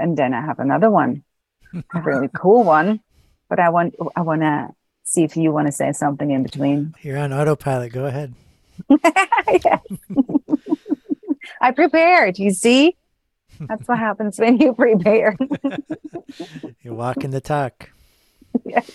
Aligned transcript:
and 0.00 0.16
then 0.16 0.34
I 0.34 0.40
have 0.40 0.58
another 0.58 0.90
one, 0.90 1.22
a 1.94 2.02
really 2.02 2.28
cool 2.34 2.64
one. 2.64 3.00
But 3.48 3.60
I 3.60 3.68
want 3.68 3.94
I 4.16 4.22
want 4.22 4.42
to 4.42 4.68
see 5.04 5.24
if 5.24 5.36
you 5.36 5.52
want 5.52 5.66
to 5.66 5.72
say 5.72 5.92
something 5.92 6.30
in 6.30 6.42
between. 6.42 6.94
You're 7.02 7.18
on 7.18 7.32
autopilot. 7.32 7.92
Go 7.92 8.06
ahead. 8.06 8.34
I 11.60 11.72
prepared. 11.72 12.38
You 12.38 12.52
see, 12.52 12.96
that's 13.60 13.86
what 13.88 13.98
happens 13.98 14.38
when 14.38 14.58
you 14.58 14.72
prepare. 14.72 15.36
You're 16.82 16.94
walking 16.94 17.30
the 17.30 17.40
talk. 17.40 17.90
yes, 18.64 18.90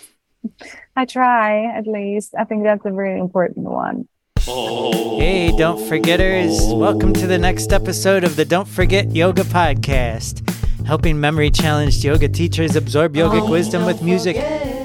I 0.96 1.06
try 1.06 1.66
at 1.66 1.86
least. 1.86 2.34
I 2.38 2.46
think 2.46 2.64
that's 2.64 2.86
a 2.86 2.92
very 2.92 3.20
important 3.20 3.68
one. 3.68 4.08
Hey, 4.46 5.52
don't 5.58 5.84
forgetters. 5.88 6.60
Welcome 6.68 7.14
to 7.14 7.26
the 7.26 7.38
next 7.38 7.74
episode 7.74 8.24
of 8.24 8.36
the 8.36 8.46
Don't 8.46 8.68
Forget 8.68 9.16
Yoga 9.16 9.42
Podcast, 9.42 10.48
helping 10.86 11.20
memory 11.20 11.50
challenged 11.50 12.04
yoga 12.04 12.30
teachers 12.30 12.76
absorb 12.76 13.14
yogic 13.14 13.50
wisdom 13.50 13.86
with 13.86 14.02
music, 14.02 14.36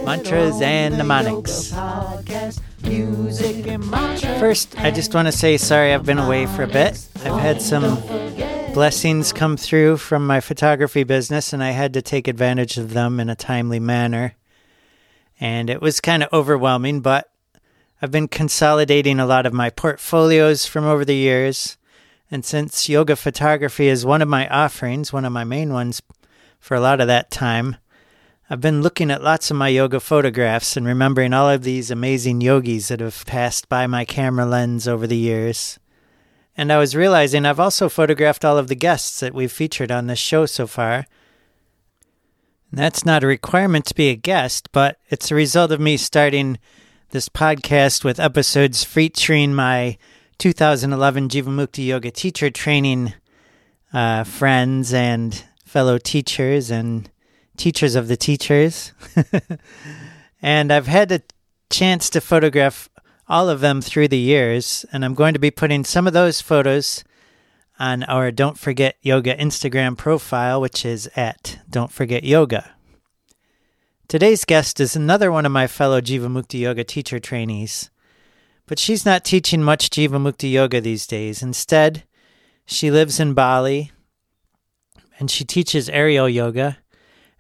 mantras, 0.05 0.61
and 0.63 0.97
mnemonics. 0.97 1.73
First, 4.39 4.79
I 4.79 4.91
just 4.91 5.15
want 5.15 5.29
to 5.29 5.33
say 5.33 5.57
sorry 5.57 5.93
I've 5.93 6.07
been 6.07 6.19
away 6.19 6.47
for 6.47 6.63
a 6.63 6.69
bit. 6.69 7.07
I've 7.17 7.41
had 7.41 7.61
some 7.61 8.01
blessings 8.73 9.33
come 9.33 9.57
through 9.57 9.99
from 9.99 10.27
my 10.27 10.41
photography 10.41 11.05
business, 11.05 11.53
and 11.53 11.63
I 11.63 11.73
had 11.73 11.93
to 11.95 12.03
take 12.03 12.29
advantage 12.29 12.79
of 12.79 12.95
them 12.95 13.21
in 13.21 13.29
a 13.29 13.37
timely 13.37 13.81
manner. 13.81 14.37
And 15.39 15.69
it 15.69 15.83
was 15.83 16.01
kind 16.01 16.23
of 16.23 16.33
overwhelming, 16.33 17.01
but 17.01 17.31
I've 18.01 18.11
been 18.11 18.29
consolidating 18.29 19.21
a 19.21 19.27
lot 19.27 19.45
of 19.45 19.53
my 19.53 19.69
portfolios 19.69 20.65
from 20.65 20.85
over 20.85 21.05
the 21.05 21.15
years. 21.15 21.77
And 22.31 22.45
since 22.45 22.89
yoga 22.89 23.17
photography 23.17 23.89
is 23.89 24.07
one 24.07 24.23
of 24.23 24.29
my 24.29 24.49
offerings, 24.49 25.13
one 25.13 25.25
of 25.25 25.33
my 25.33 25.45
main 25.45 25.73
ones 25.73 26.01
for 26.61 26.77
a 26.77 26.81
lot 26.81 27.01
of 27.01 27.09
that 27.09 27.31
time, 27.31 27.77
I've 28.49 28.61
been 28.61 28.83
looking 28.83 29.11
at 29.11 29.23
lots 29.23 29.51
of 29.51 29.57
my 29.57 29.69
yoga 29.69 30.01
photographs 30.01 30.77
and 30.77 30.87
remembering 30.87 31.33
all 31.33 31.49
of 31.49 31.63
these 31.63 31.91
amazing 31.91 32.41
yogis 32.41 32.89
that 32.89 33.01
have 33.01 33.25
passed 33.27 33.69
by 33.69 33.87
my 33.87 34.05
camera 34.05 34.47
lens 34.47 34.87
over 34.87 35.07
the 35.07 35.17
years. 35.17 35.79
And 36.57 36.73
I 36.73 36.79
was 36.79 36.97
realizing 36.97 37.47
I've 37.47 37.61
also 37.61 37.89
photographed 37.89 38.45
all 38.45 38.59
of 38.59 38.69
the 38.69 38.75
guests 38.75 39.21
that 39.21 39.35
we've 39.35 39.53
featured 39.53 39.91
on 39.91 40.07
this 40.07 40.19
show 40.19 40.47
so 40.47 40.67
far. 40.67 41.07
And 42.71 42.79
that's 42.79 43.05
not 43.05 43.25
a 43.25 43.29
requirement 43.29 43.87
to 43.87 43.95
be 43.95 44.09
a 44.09 44.17
guest, 44.17 44.69
but 44.73 44.99
it's 45.09 45.31
a 45.31 45.37
result 45.37 45.73
of 45.73 45.81
me 45.81 45.97
starting 45.97 46.59
this 47.11 47.29
podcast 47.29 48.05
with 48.05 48.21
episodes 48.21 48.85
featuring 48.85 49.55
my 49.55 49.97
2011 50.41 51.29
Jivamukti 51.29 51.85
Yoga 51.85 52.11
teacher 52.11 52.49
training 52.49 53.13
uh, 53.93 54.25
friends 54.25 54.95
and 54.95 55.45
fellow 55.67 55.99
teachers 55.99 56.71
and 56.71 57.11
teachers 57.59 57.95
of 57.95 58.09
the 58.09 58.17
teachers. 58.17 58.93
and 60.43 60.73
I've 60.73 60.87
had 60.87 61.13
a 61.13 61.21
chance 61.69 62.09
to 62.09 62.23
photograph 62.23 62.89
all 63.29 63.51
of 63.51 63.61
them 63.61 63.83
through 63.83 64.09
the 64.09 64.19
years, 64.19 64.87
and 64.91 65.05
I'm 65.05 65.13
going 65.13 65.35
to 65.35 65.39
be 65.39 65.51
putting 65.51 65.85
some 65.85 66.07
of 66.07 66.15
those 66.15 66.41
photos 66.41 67.05
on 67.79 68.03
our 68.05 68.31
Don't 68.31 68.59
Forget 68.59 68.97
Yoga 69.03 69.37
Instagram 69.37 69.95
profile, 69.95 70.59
which 70.59 70.87
is 70.87 71.07
at 71.17 71.59
Don't 71.69 71.93
Forget 71.93 72.25
Yoga. 72.25 72.77
Today's 74.09 74.47
guest 74.47 74.81
is 74.81 74.97
another 74.97 75.31
one 75.31 75.45
of 75.45 75.53
my 75.53 75.67
fellow 75.67 76.01
Jivamukti 76.01 76.61
Yoga 76.61 76.83
teacher 76.83 77.19
trainees. 77.19 77.91
But 78.71 78.79
she's 78.79 79.05
not 79.05 79.25
teaching 79.25 79.65
much 79.65 79.91
Jivamukti 79.91 80.49
Yoga 80.49 80.81
these 80.81 81.05
days. 81.05 81.43
Instead, 81.43 82.05
she 82.65 82.89
lives 82.89 83.19
in 83.19 83.35
Bali 83.35 83.91
and 85.19 85.29
she 85.29 85.45
teaches 85.45 85.89
aerial 85.89 86.29
yoga 86.29 86.79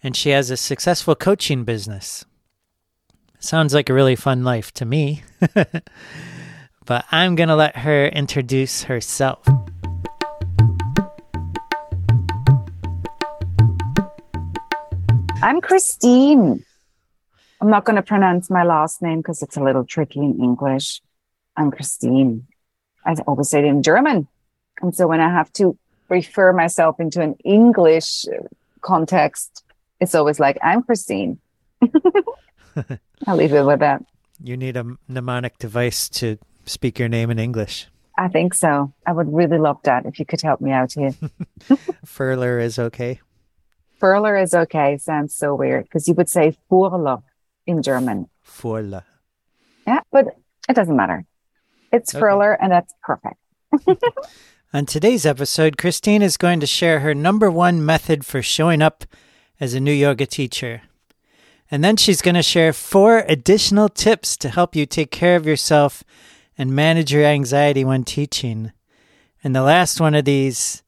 and 0.02 0.16
she 0.16 0.30
has 0.30 0.50
a 0.50 0.56
successful 0.56 1.14
coaching 1.14 1.62
business. 1.62 2.24
Sounds 3.38 3.72
like 3.72 3.88
a 3.88 3.94
really 3.94 4.16
fun 4.16 4.42
life 4.42 4.72
to 4.72 4.84
me. 4.84 5.22
but 6.84 7.04
I'm 7.12 7.36
going 7.36 7.48
to 7.48 7.54
let 7.54 7.76
her 7.76 8.08
introduce 8.08 8.82
herself. 8.82 9.46
I'm 15.40 15.60
Christine. 15.60 16.64
I'm 17.60 17.70
not 17.70 17.84
going 17.84 17.94
to 17.94 18.02
pronounce 18.02 18.50
my 18.50 18.64
last 18.64 19.00
name 19.00 19.18
because 19.18 19.42
it's 19.42 19.56
a 19.56 19.62
little 19.62 19.84
tricky 19.84 20.18
in 20.18 20.42
English. 20.42 21.00
I'm 21.56 21.70
Christine. 21.70 22.46
I 23.04 23.14
always 23.26 23.50
say 23.50 23.60
it 23.60 23.64
in 23.64 23.82
German. 23.82 24.28
And 24.82 24.94
so 24.94 25.06
when 25.06 25.20
I 25.20 25.28
have 25.30 25.52
to 25.54 25.76
refer 26.08 26.52
myself 26.52 27.00
into 27.00 27.20
an 27.20 27.34
English 27.44 28.24
context, 28.80 29.64
it's 30.00 30.14
always 30.14 30.40
like, 30.40 30.58
I'm 30.62 30.82
Christine. 30.82 31.38
I'll 33.26 33.36
leave 33.36 33.52
it 33.52 33.64
with 33.64 33.80
that. 33.80 34.04
You 34.42 34.56
need 34.56 34.76
a 34.76 34.96
mnemonic 35.08 35.58
device 35.58 36.08
to 36.20 36.38
speak 36.64 36.98
your 36.98 37.08
name 37.08 37.30
in 37.30 37.38
English. 37.38 37.88
I 38.16 38.28
think 38.28 38.54
so. 38.54 38.92
I 39.06 39.12
would 39.12 39.32
really 39.32 39.58
love 39.58 39.78
that 39.84 40.06
if 40.06 40.18
you 40.18 40.26
could 40.26 40.40
help 40.40 40.60
me 40.60 40.72
out 40.72 40.92
here. 40.92 41.10
Furler 42.06 42.62
is 42.62 42.78
okay. 42.78 43.20
Furler 44.00 44.42
is 44.42 44.54
okay. 44.54 44.98
Sounds 44.98 45.34
so 45.34 45.54
weird 45.54 45.84
because 45.84 46.08
you 46.08 46.14
would 46.14 46.28
say 46.28 46.56
Furler 46.70 47.22
in 47.66 47.82
German. 47.82 48.28
Furler. 48.46 49.04
Yeah, 49.86 50.00
but 50.10 50.26
it 50.68 50.74
doesn't 50.74 50.96
matter. 50.96 51.24
It's 51.92 52.14
okay. 52.14 52.22
Furler 52.22 52.56
and 52.60 52.72
that's 52.72 52.94
perfect. 53.02 53.36
On 54.72 54.86
today's 54.86 55.26
episode, 55.26 55.76
Christine 55.76 56.22
is 56.22 56.36
going 56.36 56.60
to 56.60 56.66
share 56.66 57.00
her 57.00 57.14
number 57.14 57.50
one 57.50 57.84
method 57.84 58.24
for 58.24 58.40
showing 58.40 58.80
up 58.80 59.04
as 59.58 59.74
a 59.74 59.80
new 59.80 59.92
yoga 59.92 60.26
teacher. 60.26 60.82
And 61.70 61.82
then 61.82 61.96
she's 61.96 62.22
going 62.22 62.36
to 62.36 62.42
share 62.42 62.72
four 62.72 63.24
additional 63.26 63.88
tips 63.88 64.36
to 64.38 64.48
help 64.48 64.76
you 64.76 64.86
take 64.86 65.10
care 65.10 65.36
of 65.36 65.46
yourself 65.46 66.04
and 66.56 66.74
manage 66.74 67.12
your 67.12 67.24
anxiety 67.24 67.84
when 67.84 68.04
teaching. 68.04 68.72
And 69.42 69.54
the 69.56 69.62
last 69.62 70.00
one 70.00 70.14
of 70.14 70.24
these 70.24 70.82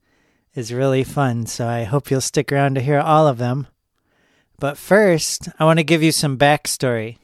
is 0.54 0.72
really 0.72 1.02
fun, 1.02 1.46
so 1.46 1.66
I 1.66 1.84
hope 1.84 2.10
you'll 2.10 2.20
stick 2.20 2.52
around 2.52 2.74
to 2.74 2.80
hear 2.80 3.00
all 3.00 3.26
of 3.26 3.38
them. 3.38 3.66
But 4.58 4.76
first, 4.76 5.48
I 5.58 5.64
want 5.64 5.78
to 5.78 5.84
give 5.84 6.02
you 6.02 6.12
some 6.12 6.38
backstory. 6.38 7.18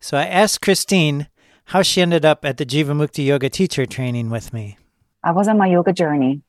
So 0.00 0.16
I 0.16 0.26
asked 0.26 0.62
Christine 0.62 1.28
how 1.68 1.82
she 1.82 2.00
ended 2.00 2.24
up 2.24 2.46
at 2.46 2.56
the 2.56 2.64
Jivamukti 2.64 3.26
Yoga 3.26 3.50
teacher 3.50 3.84
training 3.84 4.30
with 4.30 4.54
me. 4.54 4.78
I 5.22 5.32
was 5.32 5.48
on 5.48 5.58
my 5.58 5.66
yoga 5.66 5.92
journey, 5.92 6.40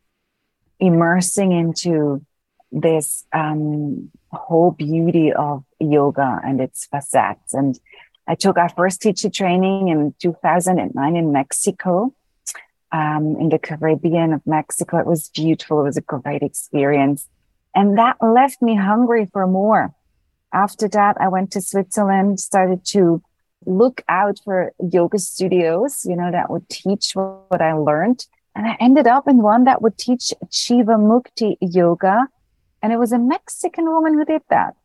immersing 0.79 1.51
into 1.51 2.25
this 2.71 3.25
um, 3.33 4.11
whole 4.31 4.71
beauty 4.71 5.33
of 5.33 5.65
yoga 5.79 6.39
and 6.45 6.61
its 6.61 6.85
facets. 6.85 7.53
And 7.53 7.77
I 8.27 8.35
took 8.35 8.57
our 8.57 8.69
first 8.69 9.01
teacher 9.01 9.29
training 9.29 9.89
in 9.89 10.13
2009 10.19 11.15
in 11.17 11.31
Mexico 11.33 12.13
um, 12.93 13.35
in 13.41 13.49
the 13.49 13.59
Caribbean 13.59 14.31
of 14.31 14.41
Mexico. 14.45 14.99
It 14.99 15.05
was 15.05 15.29
beautiful. 15.29 15.81
It 15.81 15.83
was 15.83 15.97
a 15.97 16.01
great 16.01 16.43
experience. 16.43 17.27
And 17.75 17.97
that 17.97 18.15
left 18.21 18.61
me 18.61 18.75
hungry 18.77 19.27
for 19.33 19.45
more. 19.47 19.93
After 20.53 20.87
that, 20.87 21.17
I 21.19 21.27
went 21.27 21.51
to 21.51 21.61
Switzerland, 21.61 22.39
started 22.39 22.85
to 22.85 23.21
look 23.65 24.01
out 24.07 24.39
for 24.43 24.73
yoga 24.79 25.19
studios, 25.19 26.05
you 26.05 26.15
know, 26.15 26.31
that 26.31 26.49
would 26.49 26.67
teach 26.69 27.13
what 27.13 27.61
I 27.61 27.73
learned. 27.73 28.25
And 28.55 28.67
I 28.67 28.77
ended 28.79 29.07
up 29.07 29.27
in 29.27 29.37
one 29.37 29.65
that 29.65 29.81
would 29.81 29.97
teach 29.97 30.33
Jivamukti 30.45 31.57
yoga. 31.61 32.27
And 32.81 32.93
it 32.93 32.97
was 32.97 33.11
a 33.11 33.19
Mexican 33.19 33.85
woman 33.85 34.13
who 34.13 34.25
did 34.25 34.41
that. 34.49 34.75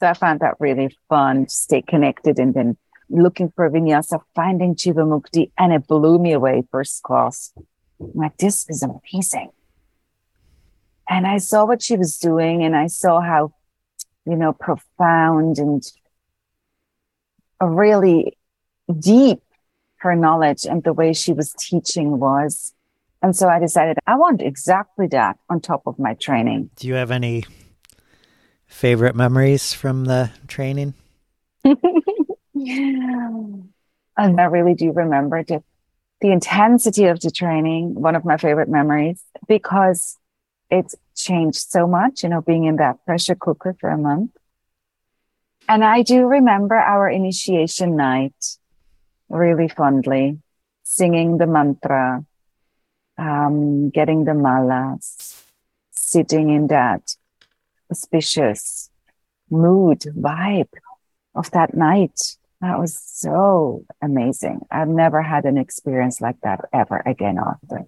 So 0.00 0.08
I 0.08 0.14
found 0.14 0.40
that 0.40 0.56
really 0.58 0.96
fun 1.08 1.46
to 1.46 1.50
stay 1.50 1.82
connected 1.82 2.38
and 2.38 2.54
then 2.54 2.76
looking 3.08 3.52
for 3.54 3.70
vinyasa, 3.70 4.20
finding 4.34 4.74
Jivamukti. 4.74 5.50
and 5.58 5.72
it 5.72 5.86
blew 5.86 6.18
me 6.18 6.32
away 6.32 6.64
first 6.70 7.02
class. 7.02 7.52
I'm 8.00 8.10
like, 8.14 8.36
this 8.38 8.68
is 8.68 8.82
amazing. 8.82 9.50
And 11.08 11.26
I 11.26 11.38
saw 11.38 11.64
what 11.64 11.82
she 11.82 11.96
was 11.96 12.18
doing 12.18 12.64
and 12.64 12.74
I 12.74 12.86
saw 12.86 13.20
how, 13.20 13.52
you 14.26 14.36
know, 14.36 14.52
profound 14.52 15.58
and 15.58 15.82
really 17.60 18.36
deep 18.98 19.40
her 20.04 20.14
knowledge 20.14 20.66
and 20.66 20.84
the 20.84 20.92
way 20.92 21.12
she 21.12 21.32
was 21.32 21.52
teaching 21.58 22.18
was. 22.20 22.74
And 23.22 23.34
so 23.34 23.48
I 23.48 23.58
decided 23.58 23.96
I 24.06 24.16
want 24.16 24.42
exactly 24.42 25.06
that 25.08 25.38
on 25.48 25.60
top 25.60 25.82
of 25.86 25.98
my 25.98 26.14
training. 26.14 26.70
Do 26.76 26.88
you 26.88 26.94
have 26.94 27.10
any 27.10 27.44
favorite 28.66 29.16
memories 29.16 29.72
from 29.72 30.04
the 30.04 30.30
training? 30.46 30.92
And 31.64 31.78
um, 34.18 34.38
I 34.38 34.44
really 34.44 34.74
do 34.74 34.92
remember 34.92 35.42
the, 35.42 35.62
the 36.20 36.32
intensity 36.32 37.06
of 37.06 37.20
the 37.20 37.30
training, 37.30 37.94
one 37.94 38.14
of 38.14 38.26
my 38.26 38.36
favorite 38.36 38.68
memories, 38.68 39.22
because 39.48 40.18
it's 40.70 40.94
changed 41.16 41.70
so 41.70 41.86
much, 41.86 42.22
you 42.22 42.28
know, 42.28 42.42
being 42.42 42.64
in 42.64 42.76
that 42.76 43.04
pressure 43.06 43.34
cooker 43.34 43.74
for 43.80 43.88
a 43.88 43.96
month. 43.96 44.32
And 45.68 45.82
I 45.82 46.02
do 46.02 46.26
remember 46.26 46.76
our 46.76 47.08
initiation 47.08 47.96
night 47.96 48.58
really 49.28 49.68
fondly, 49.68 50.38
singing 50.82 51.38
the 51.38 51.46
mantra, 51.46 52.24
um, 53.16 53.90
getting 53.90 54.24
the 54.24 54.32
malas, 54.32 55.42
sitting 55.92 56.50
in 56.50 56.66
that 56.68 57.16
auspicious 57.90 58.90
mood, 59.50 60.00
vibe 60.00 60.68
of 61.34 61.50
that 61.52 61.74
night. 61.74 62.36
That 62.60 62.78
was 62.78 62.98
so 62.98 63.84
amazing. 64.02 64.60
I've 64.70 64.88
never 64.88 65.22
had 65.22 65.44
an 65.44 65.58
experience 65.58 66.20
like 66.20 66.40
that 66.42 66.60
ever 66.72 67.02
again 67.04 67.38
after. 67.38 67.84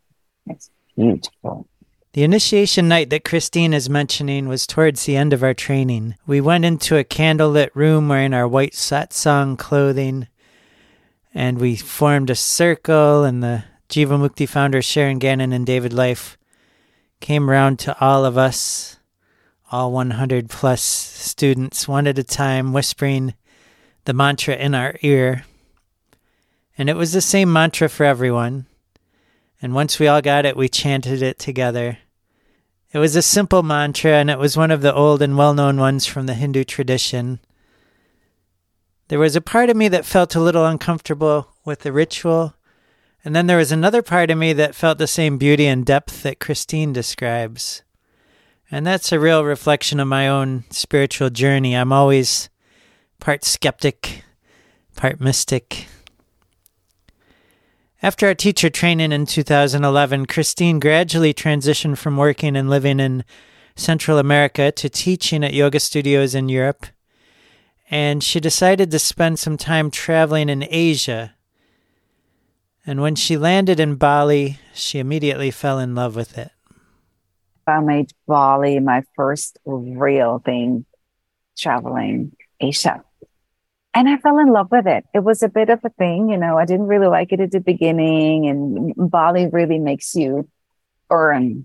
It's 0.47 0.71
beautiful. 0.97 1.69
The 2.17 2.25
initiation 2.25 2.89
night 2.89 3.11
that 3.11 3.27
Christine 3.27 3.75
is 3.75 3.91
mentioning 3.91 4.49
was 4.49 4.67
towards 4.67 5.05
the 5.05 5.17
end 5.17 5.35
of 5.35 5.43
our 5.43 5.53
training. 5.53 6.15
We 6.27 6.41
went 6.41 6.65
into 6.65 6.97
a 6.97 7.05
candlelit 7.05 7.69
room 7.75 8.09
wearing 8.09 8.33
our 8.33 8.49
white 8.49 8.73
satsang 8.73 9.59
clothing, 9.59 10.27
and 11.35 11.59
we 11.59 11.77
formed 11.77 12.31
a 12.31 12.35
circle, 12.35 13.23
and 13.23 13.43
the 13.43 13.65
Jivamukti 13.91 14.49
founders 14.49 14.87
Sharon 14.87 15.19
Gannon 15.19 15.53
and 15.53 15.67
David 15.67 15.93
Life 15.93 16.39
came 17.21 17.51
around 17.51 17.81
to 17.81 17.95
all 18.01 18.25
of 18.25 18.39
us, 18.39 18.99
all 19.71 19.93
100 19.93 20.49
plus 20.49 20.81
students, 20.81 21.87
one 21.87 22.07
at 22.07 22.19
a 22.19 22.25
time, 22.25 22.73
whispering 22.73 23.35
the 24.07 24.15
mantra 24.15 24.57
in 24.57 24.75
our 24.75 24.97
ear. 25.03 25.45
And 26.79 26.89
it 26.89 26.97
was 26.97 27.13
the 27.13 27.21
same 27.21 27.53
mantra 27.53 27.91
for 27.91 28.05
everyone. 28.05 28.65
And 29.61 29.75
once 29.75 29.99
we 29.99 30.07
all 30.07 30.23
got 30.23 30.47
it, 30.47 30.57
we 30.57 30.71
chanted 30.71 31.21
it 31.21 31.39
together. 31.39 31.99
It 32.93 32.99
was 32.99 33.17
a 33.17 33.23
simple 33.23 33.63
mantra, 33.63 34.13
and 34.13 34.31
it 34.31 34.39
was 34.39 34.57
one 34.57 34.71
of 34.71 34.81
the 34.81 34.95
old 34.95 35.21
and 35.21 35.37
well 35.37 35.55
known 35.55 35.77
ones 35.77 36.07
from 36.07 36.27
the 36.27 36.35
Hindu 36.35 36.65
tradition. 36.65 37.41
There 39.09 39.19
was 39.19 39.37
a 39.37 39.41
part 39.41 39.71
of 39.71 39.77
me 39.77 39.89
that 39.89 40.05
felt 40.05 40.35
a 40.35 40.41
little 40.41 40.67
uncomfortable 40.67 41.53
with 41.65 41.81
the 41.81 41.93
ritual, 41.93 42.55
and 43.25 43.35
then 43.35 43.47
there 43.47 43.57
was 43.57 43.73
another 43.73 44.03
part 44.03 44.31
of 44.31 44.39
me 44.39 44.53
that 44.53 44.75
felt 44.75 44.99
the 44.99 45.07
same 45.07 45.37
beauty 45.37 45.67
and 45.67 45.85
depth 45.85 46.23
that 46.23 46.41
Christine 46.41 46.93
describes. 46.93 47.83
And 48.71 48.87
that's 48.87 49.13
a 49.13 49.21
real 49.21 49.45
reflection 49.45 50.01
of 50.01 50.09
my 50.09 50.29
own 50.29 50.65
spiritual 50.71 51.31
journey. 51.31 51.77
I'm 51.77 51.93
always 51.93 52.49
part 53.21 53.45
skeptic, 53.45 54.25
part 54.97 55.21
mystic. 55.21 55.87
After 58.03 58.27
our 58.27 58.35
teacher 58.35 58.69
training 58.69 59.11
in 59.11 59.25
2011, 59.25 60.27
Christine 60.27 60.81
gradually 60.81 61.33
transitioned 61.33 61.97
from 61.97 62.19
working 62.19 62.55
and 62.55 62.69
living 62.69 63.01
in 63.01 63.25
Central 63.75 64.19
America 64.19 64.71
to 64.73 64.91
teaching 64.91 65.43
at 65.43 65.55
yoga 65.55 65.81
studios 65.81 66.35
in 66.35 66.51
Europe. 66.51 66.87
And 67.91 68.23
she 68.23 68.39
decided 68.39 68.91
to 68.91 68.99
spend 68.99 69.39
some 69.39 69.57
time 69.57 69.91
traveling 69.91 70.51
in 70.51 70.67
Asia. 70.69 71.37
And 72.87 73.01
when 73.01 73.15
she 73.15 73.39
landed 73.39 73.81
in 73.81 73.95
Bali, 73.95 74.59
she 74.75 74.99
immediately 74.99 75.51
fell 75.51 75.79
in 75.79 75.95
love 75.95 76.15
with 76.17 76.37
it. 76.37 76.51
I 77.67 77.81
made 77.81 78.13
Bali 78.27 78.79
my 78.79 79.05
first 79.17 79.59
real 79.65 80.41
thing 80.45 80.85
traveling 81.57 82.37
Asia 82.61 83.03
and 83.97 84.11
I 84.11 84.19
fell 84.19 84.39
in 84.39 84.49
love 84.49 84.71
with 84.71 84.87
it. 84.87 85.07
It 85.15 85.21
was 85.21 85.43
a 85.43 85.49
bit 85.49 85.71
of 85.71 85.81
a 85.83 85.89
thing, 85.89 86.29
you 86.29 86.37
know. 86.37 86.59
I 86.59 86.67
didn't 86.67 86.87
really 86.87 87.07
like 87.07 87.33
it 87.33 87.41
at 87.41 87.51
the 87.51 87.61
beginning, 87.61 88.47
and 88.47 88.93
Bali 89.11 89.47
really 89.47 89.79
makes 89.79 90.15
you 90.15 90.51
earn 91.11 91.65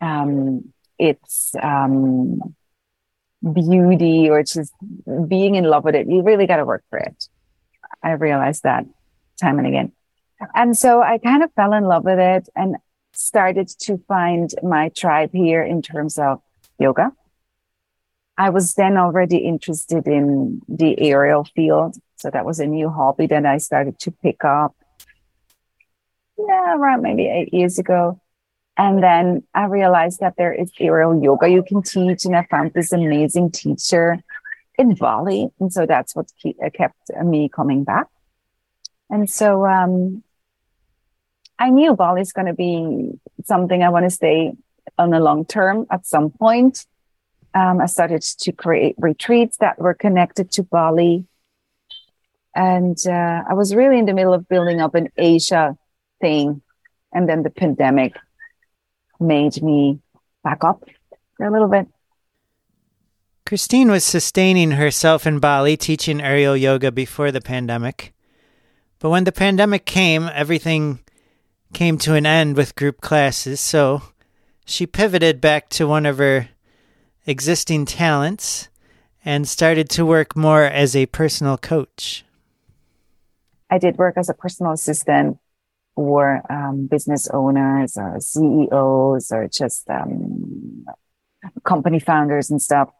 um, 0.00 0.72
its 0.96 1.52
um, 1.60 2.38
beauty 3.52 4.30
or 4.30 4.44
just 4.44 4.72
being 5.26 5.56
in 5.56 5.64
love 5.64 5.82
with 5.82 5.96
it. 5.96 6.06
You 6.08 6.22
really 6.22 6.46
got 6.46 6.58
to 6.58 6.64
work 6.64 6.84
for 6.88 7.00
it. 7.00 7.28
I 8.00 8.12
realized 8.12 8.62
that 8.62 8.86
time 9.40 9.58
and 9.58 9.66
again, 9.66 9.90
and 10.54 10.78
so 10.78 11.02
I 11.02 11.18
kind 11.18 11.42
of 11.42 11.52
fell 11.54 11.72
in 11.72 11.82
love 11.82 12.04
with 12.04 12.20
it 12.20 12.48
and 12.54 12.76
started 13.12 13.66
to 13.80 13.98
find 14.06 14.50
my 14.62 14.90
tribe 14.90 15.30
here 15.32 15.64
in 15.64 15.82
terms 15.82 16.16
of 16.16 16.40
yoga 16.78 17.10
I 18.36 18.50
was 18.50 18.74
then 18.74 18.96
already 18.96 19.38
interested 19.38 20.06
in 20.06 20.60
the 20.68 20.98
aerial 21.00 21.44
field. 21.44 21.96
So 22.16 22.30
that 22.30 22.44
was 22.44 22.58
a 22.58 22.66
new 22.66 22.90
hobby 22.90 23.26
that 23.28 23.46
I 23.46 23.58
started 23.58 23.98
to 24.00 24.10
pick 24.10 24.44
up. 24.44 24.74
Yeah, 26.36 26.76
around 26.76 27.02
maybe 27.02 27.28
eight 27.28 27.54
years 27.54 27.78
ago. 27.78 28.20
And 28.76 29.00
then 29.02 29.44
I 29.54 29.66
realized 29.66 30.18
that 30.20 30.34
there 30.36 30.52
is 30.52 30.72
aerial 30.80 31.22
yoga 31.22 31.48
you 31.48 31.62
can 31.62 31.82
teach. 31.82 32.24
And 32.24 32.34
I 32.34 32.44
found 32.50 32.72
this 32.74 32.92
amazing 32.92 33.52
teacher 33.52 34.18
in 34.76 34.94
Bali. 34.94 35.48
And 35.60 35.72
so 35.72 35.86
that's 35.86 36.16
what 36.16 36.26
uh, 36.44 36.70
kept 36.70 37.10
me 37.22 37.48
coming 37.48 37.84
back. 37.84 38.08
And 39.10 39.30
so 39.30 39.64
um, 39.64 40.24
I 41.58 41.70
knew 41.70 41.94
Bali 41.94 42.22
is 42.22 42.32
going 42.32 42.46
to 42.46 42.54
be 42.54 43.12
something 43.44 43.84
I 43.84 43.90
want 43.90 44.06
to 44.06 44.10
stay 44.10 44.54
on 44.98 45.10
the 45.10 45.20
long 45.20 45.44
term 45.44 45.86
at 45.90 46.04
some 46.04 46.30
point 46.30 46.84
um, 47.54 47.80
I 47.80 47.86
started 47.86 48.22
to 48.22 48.52
create 48.52 48.96
retreats 48.98 49.58
that 49.58 49.78
were 49.78 49.94
connected 49.94 50.50
to 50.52 50.62
Bali. 50.64 51.24
And 52.54 52.98
uh, 53.06 53.42
I 53.48 53.54
was 53.54 53.74
really 53.74 53.98
in 53.98 54.06
the 54.06 54.12
middle 54.12 54.34
of 54.34 54.48
building 54.48 54.80
up 54.80 54.94
an 54.94 55.08
Asia 55.16 55.76
thing. 56.20 56.62
And 57.12 57.28
then 57.28 57.42
the 57.42 57.50
pandemic 57.50 58.16
made 59.20 59.62
me 59.62 60.00
back 60.42 60.64
up 60.64 60.84
a 61.40 61.50
little 61.50 61.68
bit. 61.68 61.86
Christine 63.46 63.90
was 63.90 64.04
sustaining 64.04 64.72
herself 64.72 65.26
in 65.26 65.38
Bali 65.38 65.76
teaching 65.76 66.20
aerial 66.20 66.56
yoga 66.56 66.90
before 66.90 67.30
the 67.30 67.40
pandemic. 67.40 68.14
But 68.98 69.10
when 69.10 69.24
the 69.24 69.32
pandemic 69.32 69.84
came, 69.84 70.30
everything 70.32 71.00
came 71.72 71.98
to 71.98 72.14
an 72.14 72.24
end 72.24 72.56
with 72.56 72.74
group 72.74 73.00
classes. 73.00 73.60
So 73.60 74.02
she 74.64 74.86
pivoted 74.86 75.40
back 75.40 75.68
to 75.70 75.86
one 75.86 76.06
of 76.06 76.18
her 76.18 76.48
existing 77.26 77.86
talents 77.86 78.68
and 79.24 79.48
started 79.48 79.88
to 79.90 80.04
work 80.04 80.36
more 80.36 80.64
as 80.64 80.94
a 80.94 81.06
personal 81.06 81.56
coach? 81.56 82.24
I 83.70 83.78
did 83.78 83.96
work 83.96 84.16
as 84.16 84.28
a 84.28 84.34
personal 84.34 84.72
assistant 84.72 85.38
for 85.94 86.42
um, 86.50 86.86
business 86.86 87.28
owners 87.28 87.96
or 87.96 88.20
CEOs 88.20 89.30
or 89.32 89.48
just 89.48 89.88
um, 89.88 90.84
company 91.64 91.98
founders 91.98 92.50
and 92.50 92.60
stuff. 92.60 92.90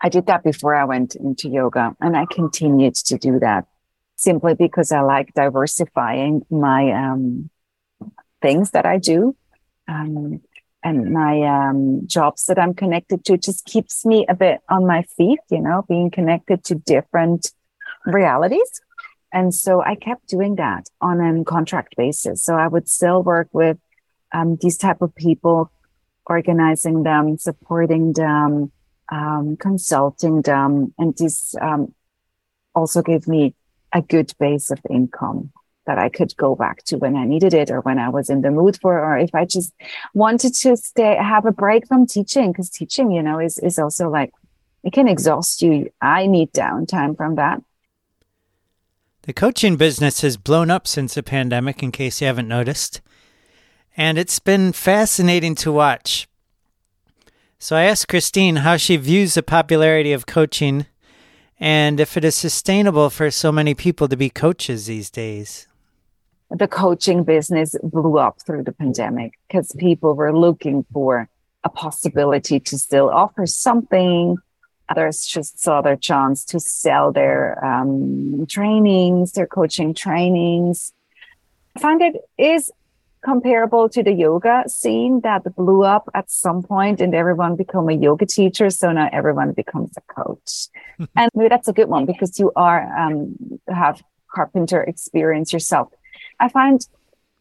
I 0.00 0.08
did 0.08 0.26
that 0.26 0.44
before 0.44 0.74
I 0.74 0.84
went 0.84 1.14
into 1.14 1.48
yoga 1.48 1.96
and 2.00 2.16
I 2.16 2.26
continued 2.26 2.94
to 2.96 3.16
do 3.16 3.38
that 3.38 3.66
simply 4.16 4.54
because 4.54 4.92
I 4.92 5.00
like 5.00 5.32
diversifying 5.34 6.42
my 6.50 6.92
um, 6.92 7.50
things 8.42 8.72
that 8.72 8.86
I 8.86 8.98
do. 8.98 9.36
Um, 9.88 10.40
and 10.84 11.12
my 11.12 11.40
um, 11.42 12.06
jobs 12.06 12.44
that 12.46 12.58
I'm 12.58 12.74
connected 12.74 13.24
to 13.24 13.38
just 13.38 13.64
keeps 13.64 14.04
me 14.04 14.26
a 14.28 14.34
bit 14.34 14.60
on 14.68 14.86
my 14.86 15.02
feet, 15.16 15.40
you 15.50 15.60
know, 15.60 15.84
being 15.88 16.10
connected 16.10 16.62
to 16.64 16.74
different 16.74 17.50
realities. 18.04 18.82
And 19.32 19.52
so 19.54 19.82
I 19.82 19.94
kept 19.94 20.28
doing 20.28 20.56
that 20.56 20.90
on 21.00 21.20
a 21.20 21.42
contract 21.44 21.96
basis. 21.96 22.44
So 22.44 22.54
I 22.54 22.68
would 22.68 22.88
still 22.88 23.22
work 23.22 23.48
with 23.52 23.78
um, 24.32 24.58
these 24.60 24.76
type 24.76 25.00
of 25.00 25.14
people, 25.14 25.72
organizing 26.26 27.02
them, 27.02 27.38
supporting 27.38 28.12
them, 28.12 28.70
um, 29.10 29.56
consulting 29.56 30.42
them, 30.42 30.94
and 30.98 31.16
this 31.16 31.54
um, 31.60 31.94
also 32.74 33.02
gave 33.02 33.26
me 33.26 33.54
a 33.92 34.02
good 34.02 34.32
base 34.38 34.70
of 34.70 34.80
income 34.90 35.52
that 35.86 35.98
I 35.98 36.08
could 36.08 36.36
go 36.36 36.54
back 36.54 36.82
to 36.84 36.96
when 36.96 37.16
I 37.16 37.24
needed 37.24 37.54
it 37.54 37.70
or 37.70 37.80
when 37.80 37.98
I 37.98 38.08
was 38.08 38.30
in 38.30 38.42
the 38.42 38.50
mood 38.50 38.78
for, 38.80 38.98
or 38.98 39.18
if 39.18 39.34
I 39.34 39.44
just 39.44 39.72
wanted 40.14 40.54
to 40.54 40.76
stay, 40.76 41.16
have 41.16 41.46
a 41.46 41.52
break 41.52 41.86
from 41.86 42.06
teaching, 42.06 42.52
because 42.52 42.70
teaching, 42.70 43.10
you 43.10 43.22
know, 43.22 43.38
is, 43.38 43.58
is 43.58 43.78
also 43.78 44.08
like, 44.08 44.32
it 44.82 44.92
can 44.92 45.08
exhaust 45.08 45.62
you. 45.62 45.90
I 46.00 46.26
need 46.26 46.52
downtime 46.52 47.16
from 47.16 47.36
that. 47.36 47.62
The 49.22 49.32
coaching 49.32 49.76
business 49.76 50.20
has 50.20 50.36
blown 50.36 50.70
up 50.70 50.86
since 50.86 51.14
the 51.14 51.22
pandemic, 51.22 51.82
in 51.82 51.92
case 51.92 52.20
you 52.20 52.26
haven't 52.26 52.48
noticed. 52.48 53.00
And 53.96 54.18
it's 54.18 54.38
been 54.38 54.72
fascinating 54.72 55.54
to 55.56 55.72
watch. 55.72 56.28
So 57.58 57.76
I 57.76 57.84
asked 57.84 58.08
Christine 58.08 58.56
how 58.56 58.76
she 58.76 58.96
views 58.96 59.34
the 59.34 59.42
popularity 59.42 60.12
of 60.12 60.26
coaching 60.26 60.86
and 61.58 62.00
if 62.00 62.16
it 62.16 62.24
is 62.24 62.34
sustainable 62.34 63.10
for 63.10 63.30
so 63.30 63.50
many 63.52 63.74
people 63.74 64.08
to 64.08 64.16
be 64.16 64.28
coaches 64.28 64.86
these 64.86 65.10
days 65.10 65.66
the 66.54 66.68
coaching 66.68 67.24
business 67.24 67.76
blew 67.82 68.18
up 68.18 68.40
through 68.42 68.62
the 68.62 68.72
pandemic 68.72 69.32
because 69.48 69.72
people 69.78 70.14
were 70.14 70.36
looking 70.36 70.84
for 70.92 71.28
a 71.64 71.68
possibility 71.68 72.60
to 72.60 72.78
still 72.78 73.10
offer 73.10 73.46
something. 73.46 74.36
Others 74.88 75.26
just 75.26 75.58
saw 75.60 75.80
their 75.80 75.96
chance 75.96 76.44
to 76.46 76.60
sell 76.60 77.10
their 77.10 77.64
um, 77.64 78.46
trainings, 78.48 79.32
their 79.32 79.46
coaching 79.46 79.94
trainings. 79.94 80.92
I 81.76 81.80
find 81.80 82.02
it 82.02 82.16
is 82.38 82.70
comparable 83.24 83.88
to 83.88 84.02
the 84.02 84.12
yoga 84.12 84.64
scene 84.68 85.22
that 85.22 85.42
blew 85.56 85.82
up 85.82 86.08
at 86.12 86.30
some 86.30 86.62
point 86.62 87.00
and 87.00 87.14
everyone 87.14 87.56
become 87.56 87.88
a 87.88 87.94
yoga 87.94 88.26
teacher. 88.26 88.68
So 88.68 88.92
now 88.92 89.08
everyone 89.12 89.52
becomes 89.52 89.92
a 89.96 90.02
coach. 90.02 90.68
and 91.16 91.30
maybe 91.34 91.48
that's 91.48 91.68
a 91.68 91.72
good 91.72 91.88
one 91.88 92.04
because 92.04 92.38
you 92.38 92.52
are, 92.54 92.82
um, 92.96 93.36
have 93.68 94.02
carpenter 94.28 94.82
experience 94.82 95.52
yourself. 95.52 95.88
I 96.40 96.48
find 96.48 96.86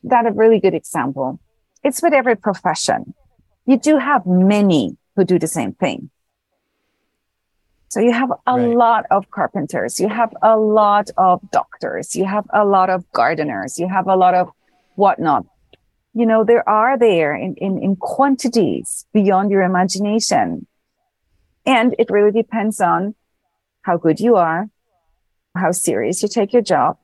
that 0.04 0.26
a 0.26 0.32
really 0.32 0.60
good 0.60 0.74
example. 0.74 1.40
It's 1.84 2.02
with 2.02 2.14
every 2.14 2.36
profession. 2.36 3.14
You 3.66 3.78
do 3.78 3.98
have 3.98 4.26
many 4.26 4.98
who 5.16 5.24
do 5.24 5.40
the 5.40 5.48
same 5.48 5.74
thing. 5.74 6.10
So 7.90 8.00
you 8.00 8.12
have 8.12 8.32
a 8.48 8.56
right. 8.58 8.76
lot 8.76 9.06
of 9.12 9.30
carpenters, 9.30 10.00
you 10.00 10.10
have 10.10 10.34
a 10.42 10.58
lot 10.58 11.12
of 11.16 11.42
doctors, 11.52 12.16
you 12.16 12.26
have 12.26 12.46
a 12.52 12.66
lot 12.66 12.90
of 12.90 13.10
gardeners, 13.12 13.78
you 13.78 13.88
have 13.88 14.08
a 14.08 14.16
lot 14.16 14.34
of 14.34 14.50
whatnot. 14.96 15.46
You 16.16 16.26
know, 16.26 16.44
there 16.44 16.68
are 16.68 16.98
there 16.98 17.36
in, 17.36 17.54
in, 17.58 17.78
in 17.84 17.96
quantities 17.96 19.06
beyond 19.14 19.52
your 19.52 19.62
imagination. 19.62 20.66
And 21.68 21.96
it 22.00 22.10
really 22.10 22.32
depends 22.32 22.82
on 22.82 23.14
how 23.84 23.98
good 23.98 24.20
you 24.20 24.38
are, 24.38 24.70
how 25.56 25.72
serious 25.72 26.24
you 26.24 26.30
take 26.30 26.52
your 26.52 26.64
job, 26.64 26.98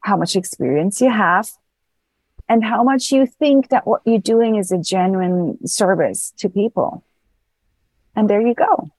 how 0.00 0.16
much 0.16 0.36
experience 0.36 1.00
you 1.00 1.10
have, 1.10 1.50
and 2.48 2.64
how 2.64 2.82
much 2.82 3.12
you 3.12 3.26
think 3.26 3.68
that 3.68 3.86
what 3.86 4.02
you're 4.04 4.18
doing 4.18 4.56
is 4.56 4.72
a 4.72 4.78
genuine 4.78 5.58
service 5.66 6.32
to 6.38 6.48
people. 6.48 7.04
And 8.16 8.28
there 8.28 8.40
you 8.40 8.54
go. 8.54 8.90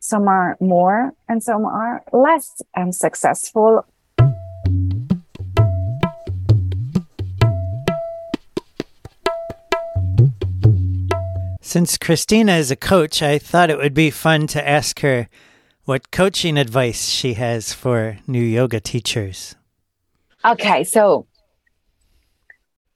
Some 0.00 0.28
are 0.28 0.56
more 0.60 1.12
and 1.28 1.42
some 1.42 1.64
are 1.64 2.02
less 2.12 2.60
um, 2.76 2.92
successful. 2.92 3.86
Since 11.60 11.98
Christina 11.98 12.52
is 12.52 12.70
a 12.70 12.76
coach, 12.76 13.22
I 13.22 13.38
thought 13.38 13.70
it 13.70 13.78
would 13.78 13.94
be 13.94 14.10
fun 14.10 14.46
to 14.48 14.68
ask 14.68 15.00
her 15.00 15.28
what 15.84 16.10
coaching 16.10 16.56
advice 16.56 17.08
she 17.08 17.34
has 17.34 17.72
for 17.72 18.18
new 18.26 18.42
yoga 18.42 18.80
teachers. 18.80 19.56
Okay, 20.44 20.84
so 20.84 21.26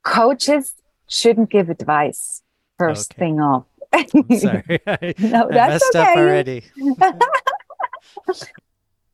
coaches 0.02 0.75
shouldn't 1.09 1.50
give 1.50 1.71
advice 1.71 2.43
first 2.78 3.12
okay. 3.14 3.21
thing 3.21 3.40
off. 3.40 3.64
sorry, 4.38 4.81
I, 4.87 5.14
no, 5.19 5.49
I 5.49 5.69
messed 5.69 5.95
okay. 5.95 6.12
up 6.12 6.17
already. 6.17 6.64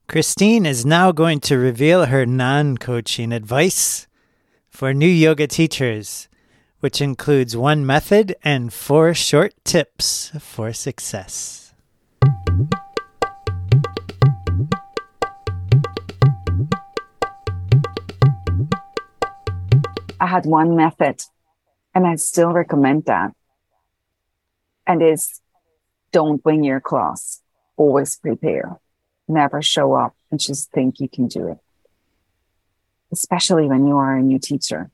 Christine 0.08 0.66
is 0.66 0.84
now 0.84 1.12
going 1.12 1.40
to 1.40 1.56
reveal 1.56 2.06
her 2.06 2.26
non 2.26 2.76
coaching 2.76 3.32
advice 3.32 4.06
for 4.68 4.92
new 4.92 5.06
yoga 5.08 5.46
teachers, 5.46 6.28
which 6.80 7.00
includes 7.00 7.56
one 7.56 7.86
method 7.86 8.34
and 8.42 8.72
four 8.72 9.14
short 9.14 9.54
tips 9.64 10.32
for 10.40 10.72
success. 10.72 11.63
I 20.24 20.26
had 20.26 20.46
one 20.46 20.74
method 20.74 21.22
and 21.94 22.06
I 22.06 22.16
still 22.16 22.50
recommend 22.50 23.04
that. 23.04 23.34
And 24.86 25.02
is 25.02 25.42
don't 26.12 26.42
wing 26.42 26.64
your 26.64 26.80
class. 26.80 27.42
Always 27.76 28.16
prepare. 28.16 28.80
Never 29.28 29.60
show 29.60 29.92
up 29.92 30.16
and 30.30 30.40
just 30.40 30.70
think 30.70 30.98
you 30.98 31.10
can 31.10 31.28
do 31.28 31.48
it. 31.48 31.58
Especially 33.12 33.66
when 33.66 33.86
you 33.86 33.98
are 33.98 34.16
a 34.16 34.22
new 34.22 34.38
teacher. 34.38 34.90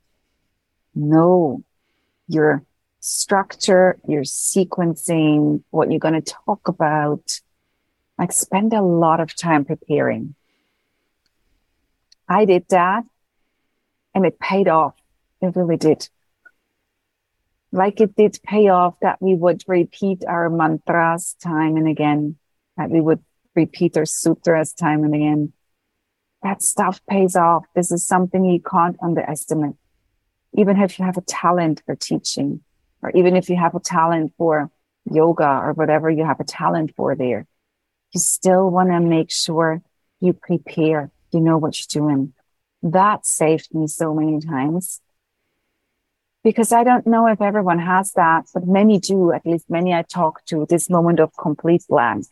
Know 0.96 1.62
your 2.26 2.64
structure, 2.98 4.00
your 4.08 4.22
sequencing, 4.22 5.62
what 5.70 5.92
you're 5.92 6.00
going 6.00 6.20
to 6.20 6.34
talk 6.44 6.66
about. 6.66 7.40
Like 8.18 8.32
spend 8.32 8.72
a 8.72 8.82
lot 8.82 9.20
of 9.20 9.36
time 9.36 9.64
preparing. 9.64 10.34
I 12.28 12.46
did 12.46 12.64
that 12.70 13.04
and 14.12 14.26
it 14.26 14.40
paid 14.40 14.66
off 14.66 14.99
it 15.40 15.56
really 15.56 15.76
did. 15.76 16.08
Like 17.72 18.00
it 18.00 18.16
did 18.16 18.38
pay 18.42 18.68
off 18.68 18.94
that 19.00 19.22
we 19.22 19.34
would 19.34 19.62
repeat 19.66 20.24
our 20.26 20.50
mantras 20.50 21.36
time 21.42 21.76
and 21.76 21.88
again, 21.88 22.36
that 22.76 22.90
we 22.90 23.00
would 23.00 23.22
repeat 23.54 23.96
our 23.96 24.06
sutras 24.06 24.72
time 24.72 25.04
and 25.04 25.14
again. 25.14 25.52
That 26.42 26.62
stuff 26.62 27.00
pays 27.08 27.36
off. 27.36 27.64
This 27.74 27.92
is 27.92 28.06
something 28.06 28.44
you 28.44 28.60
can't 28.60 28.96
underestimate. 29.02 29.76
Even 30.54 30.80
if 30.80 30.98
you 30.98 31.04
have 31.04 31.16
a 31.16 31.22
talent 31.22 31.82
for 31.86 31.94
teaching, 31.94 32.62
or 33.02 33.10
even 33.10 33.36
if 33.36 33.48
you 33.48 33.56
have 33.56 33.74
a 33.74 33.80
talent 33.80 34.32
for 34.36 34.70
yoga 35.10 35.48
or 35.48 35.72
whatever 35.72 36.10
you 36.10 36.24
have 36.24 36.40
a 36.40 36.44
talent 36.44 36.94
for 36.96 37.14
there, 37.14 37.46
you 38.12 38.20
still 38.20 38.70
want 38.70 38.90
to 38.90 39.00
make 39.00 39.30
sure 39.30 39.82
you 40.18 40.32
prepare, 40.32 41.10
you 41.32 41.40
know 41.40 41.56
what 41.56 41.78
you're 41.78 42.02
doing. 42.02 42.32
That 42.82 43.26
saved 43.26 43.74
me 43.74 43.86
so 43.86 44.14
many 44.14 44.40
times 44.40 45.00
because 46.42 46.72
I 46.72 46.84
don't 46.84 47.06
know 47.06 47.26
if 47.26 47.40
everyone 47.40 47.78
has 47.78 48.12
that, 48.12 48.46
but 48.54 48.66
many 48.66 48.98
do, 48.98 49.32
at 49.32 49.44
least 49.44 49.68
many 49.68 49.92
I 49.92 50.02
talk 50.02 50.44
to, 50.46 50.66
this 50.68 50.88
moment 50.88 51.20
of 51.20 51.36
complete 51.36 51.84
blank. 51.88 52.26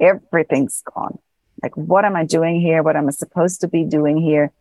Everything's 0.00 0.82
gone. 0.82 1.18
Like, 1.62 1.76
what 1.76 2.04
am 2.04 2.16
I 2.16 2.24
doing 2.24 2.60
here? 2.60 2.82
What 2.82 2.96
am 2.96 3.08
I 3.08 3.10
supposed 3.10 3.60
to 3.62 3.68
be 3.68 3.84
doing 3.84 4.18
here? 4.18 4.52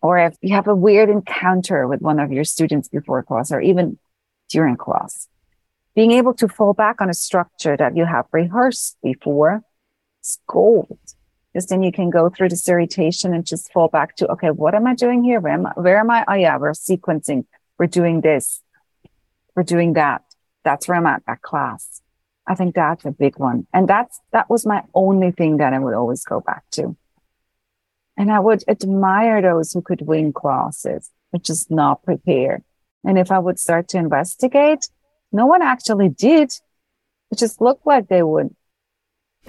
Or 0.00 0.18
if 0.18 0.36
you 0.40 0.54
have 0.54 0.68
a 0.68 0.74
weird 0.74 1.10
encounter 1.10 1.88
with 1.88 2.00
one 2.00 2.20
of 2.20 2.30
your 2.30 2.44
students 2.44 2.88
before 2.88 3.22
class 3.22 3.50
or 3.50 3.60
even 3.60 3.98
during 4.48 4.76
class, 4.76 5.28
being 5.94 6.12
able 6.12 6.34
to 6.34 6.48
fall 6.48 6.74
back 6.74 7.00
on 7.00 7.10
a 7.10 7.14
structure 7.14 7.76
that 7.76 7.96
you 7.96 8.04
have 8.04 8.26
rehearsed 8.30 8.96
before 9.02 9.62
is 10.22 10.38
gold 10.46 10.98
because 11.58 11.70
then 11.70 11.82
you 11.82 11.90
can 11.90 12.08
go 12.08 12.30
through 12.30 12.48
this 12.48 12.68
irritation 12.68 13.34
and 13.34 13.44
just 13.44 13.72
fall 13.72 13.88
back 13.88 14.14
to, 14.14 14.28
okay, 14.28 14.50
what 14.50 14.76
am 14.76 14.86
I 14.86 14.94
doing 14.94 15.24
here? 15.24 15.40
Where 15.40 15.54
am 15.54 15.66
I? 15.66 15.72
Where 15.74 15.98
am 15.98 16.08
I? 16.08 16.24
Oh 16.28 16.34
yeah, 16.34 16.56
we're 16.56 16.70
sequencing. 16.70 17.46
We're 17.80 17.88
doing 17.88 18.20
this. 18.20 18.62
We're 19.56 19.64
doing 19.64 19.94
that. 19.94 20.22
That's 20.62 20.86
where 20.86 20.96
I'm 20.96 21.06
at 21.06 21.24
that 21.26 21.42
class. 21.42 22.00
I 22.46 22.54
think 22.54 22.76
that's 22.76 23.04
a 23.04 23.10
big 23.10 23.40
one. 23.40 23.66
And 23.74 23.88
that's, 23.88 24.20
that 24.30 24.48
was 24.48 24.66
my 24.66 24.84
only 24.94 25.32
thing 25.32 25.56
that 25.56 25.72
I 25.72 25.80
would 25.80 25.94
always 25.94 26.22
go 26.22 26.38
back 26.38 26.62
to. 26.74 26.96
And 28.16 28.30
I 28.30 28.38
would 28.38 28.62
admire 28.68 29.42
those 29.42 29.72
who 29.72 29.82
could 29.82 30.02
win 30.02 30.32
classes, 30.32 31.10
but 31.32 31.42
just 31.42 31.72
not 31.72 32.04
prepared. 32.04 32.62
And 33.02 33.18
if 33.18 33.32
I 33.32 33.40
would 33.40 33.58
start 33.58 33.88
to 33.88 33.98
investigate, 33.98 34.88
no 35.32 35.46
one 35.46 35.62
actually 35.62 36.08
did. 36.08 36.52
It 37.32 37.38
just 37.38 37.60
looked 37.60 37.84
like 37.84 38.06
they 38.06 38.22
would 38.22 38.54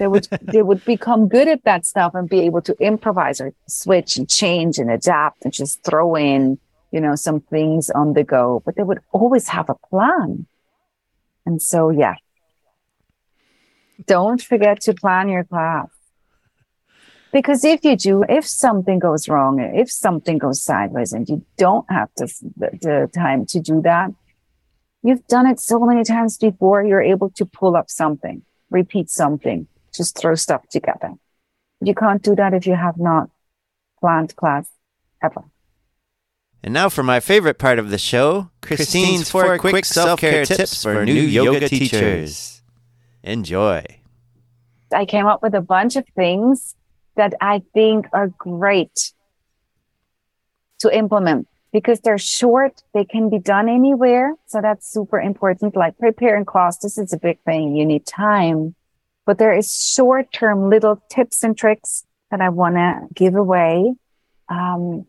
they 0.00 0.08
would 0.08 0.26
they 0.42 0.62
would 0.62 0.84
become 0.84 1.28
good 1.28 1.46
at 1.46 1.62
that 1.64 1.86
stuff 1.86 2.14
and 2.14 2.28
be 2.28 2.40
able 2.40 2.62
to 2.62 2.74
improvise 2.80 3.40
or 3.40 3.52
switch 3.68 4.16
and 4.16 4.28
change 4.28 4.78
and 4.78 4.90
adapt 4.90 5.44
and 5.44 5.52
just 5.52 5.84
throw 5.84 6.16
in 6.16 6.58
you 6.90 7.00
know 7.00 7.14
some 7.14 7.40
things 7.40 7.90
on 7.90 8.14
the 8.14 8.24
go. 8.24 8.62
But 8.64 8.74
they 8.74 8.82
would 8.82 9.00
always 9.12 9.46
have 9.48 9.70
a 9.70 9.76
plan. 9.76 10.46
And 11.46 11.62
so 11.62 11.90
yeah. 11.90 12.14
Don't 14.06 14.42
forget 14.42 14.80
to 14.82 14.94
plan 14.94 15.28
your 15.28 15.44
class. 15.44 15.88
Because 17.32 17.64
if 17.64 17.84
you 17.84 17.96
do 17.96 18.24
if 18.28 18.44
something 18.46 18.98
goes 18.98 19.28
wrong 19.28 19.60
if 19.60 19.88
something 19.90 20.38
goes 20.38 20.60
sideways 20.62 21.12
and 21.12 21.28
you 21.28 21.44
don't 21.56 21.86
have 21.88 22.08
the, 22.16 22.26
the 22.56 23.08
time 23.14 23.46
to 23.46 23.60
do 23.60 23.80
that 23.82 24.10
you've 25.04 25.24
done 25.28 25.46
it 25.46 25.60
so 25.60 25.78
many 25.78 26.02
times 26.02 26.36
before 26.38 26.82
you're 26.84 27.00
able 27.14 27.30
to 27.30 27.46
pull 27.46 27.76
up 27.76 27.88
something 27.88 28.42
repeat 28.68 29.08
something 29.08 29.68
just 29.94 30.18
throw 30.18 30.34
stuff 30.34 30.68
together. 30.68 31.14
You 31.80 31.94
can't 31.94 32.22
do 32.22 32.34
that 32.36 32.54
if 32.54 32.66
you 32.66 32.74
have 32.74 32.98
not 32.98 33.30
planned 34.00 34.36
class 34.36 34.68
ever. 35.22 35.44
And 36.62 36.74
now 36.74 36.88
for 36.88 37.02
my 37.02 37.20
favorite 37.20 37.58
part 37.58 37.78
of 37.78 37.90
the 37.90 37.98
show 37.98 38.50
Christine's, 38.60 39.30
four, 39.30 39.56
quick 39.58 39.84
self 39.84 40.20
care 40.20 40.44
tips 40.44 40.82
for 40.82 41.04
new 41.04 41.14
yoga 41.14 41.68
teachers. 41.68 42.62
Enjoy. 43.22 43.84
I 44.92 45.04
came 45.04 45.26
up 45.26 45.42
with 45.42 45.54
a 45.54 45.60
bunch 45.60 45.96
of 45.96 46.04
things 46.14 46.74
that 47.16 47.34
I 47.40 47.62
think 47.74 48.08
are 48.12 48.28
great 48.28 49.12
to 50.80 50.96
implement 50.96 51.48
because 51.72 52.00
they're 52.00 52.18
short, 52.18 52.82
they 52.94 53.04
can 53.04 53.28
be 53.30 53.38
done 53.38 53.68
anywhere. 53.68 54.34
So 54.46 54.60
that's 54.60 54.90
super 54.90 55.20
important. 55.20 55.76
Like 55.76 55.98
preparing 55.98 56.44
class, 56.44 56.78
this 56.78 56.98
is 56.98 57.12
a 57.12 57.18
big 57.18 57.38
thing. 57.44 57.76
You 57.76 57.86
need 57.86 58.06
time 58.06 58.74
but 59.30 59.38
there 59.38 59.56
is 59.56 59.72
short 59.94 60.32
term 60.32 60.70
little 60.70 61.00
tips 61.08 61.44
and 61.44 61.56
tricks 61.56 62.04
that 62.32 62.40
I 62.40 62.48
want 62.48 62.74
to 62.74 63.06
give 63.14 63.36
away 63.36 63.94
um, 64.48 65.06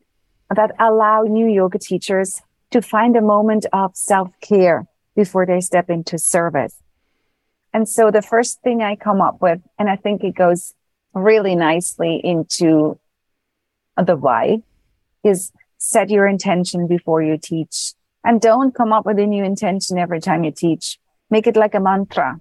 that 0.55 0.75
allow 0.77 1.23
new 1.23 1.47
yoga 1.47 1.79
teachers 1.79 2.39
to 2.69 2.83
find 2.83 3.15
a 3.15 3.21
moment 3.21 3.65
of 3.73 3.97
self 3.97 4.29
care 4.39 4.85
before 5.15 5.47
they 5.47 5.59
step 5.59 5.89
into 5.89 6.19
service. 6.19 6.75
And 7.73 7.89
so 7.89 8.11
the 8.11 8.21
first 8.21 8.61
thing 8.61 8.83
I 8.83 8.95
come 8.95 9.21
up 9.21 9.41
with, 9.41 9.59
and 9.79 9.89
I 9.89 9.95
think 9.95 10.23
it 10.23 10.35
goes 10.35 10.75
really 11.15 11.55
nicely 11.55 12.21
into 12.23 12.99
the 13.97 14.15
why, 14.15 14.61
is 15.23 15.51
set 15.79 16.11
your 16.11 16.27
intention 16.27 16.85
before 16.85 17.23
you 17.23 17.39
teach. 17.39 17.95
And 18.23 18.39
don't 18.39 18.75
come 18.75 18.93
up 18.93 19.03
with 19.03 19.17
a 19.17 19.25
new 19.25 19.43
intention 19.43 19.97
every 19.97 20.19
time 20.19 20.43
you 20.43 20.51
teach. 20.51 20.99
Make 21.31 21.47
it 21.47 21.55
like 21.55 21.73
a 21.73 21.79
mantra. 21.79 22.39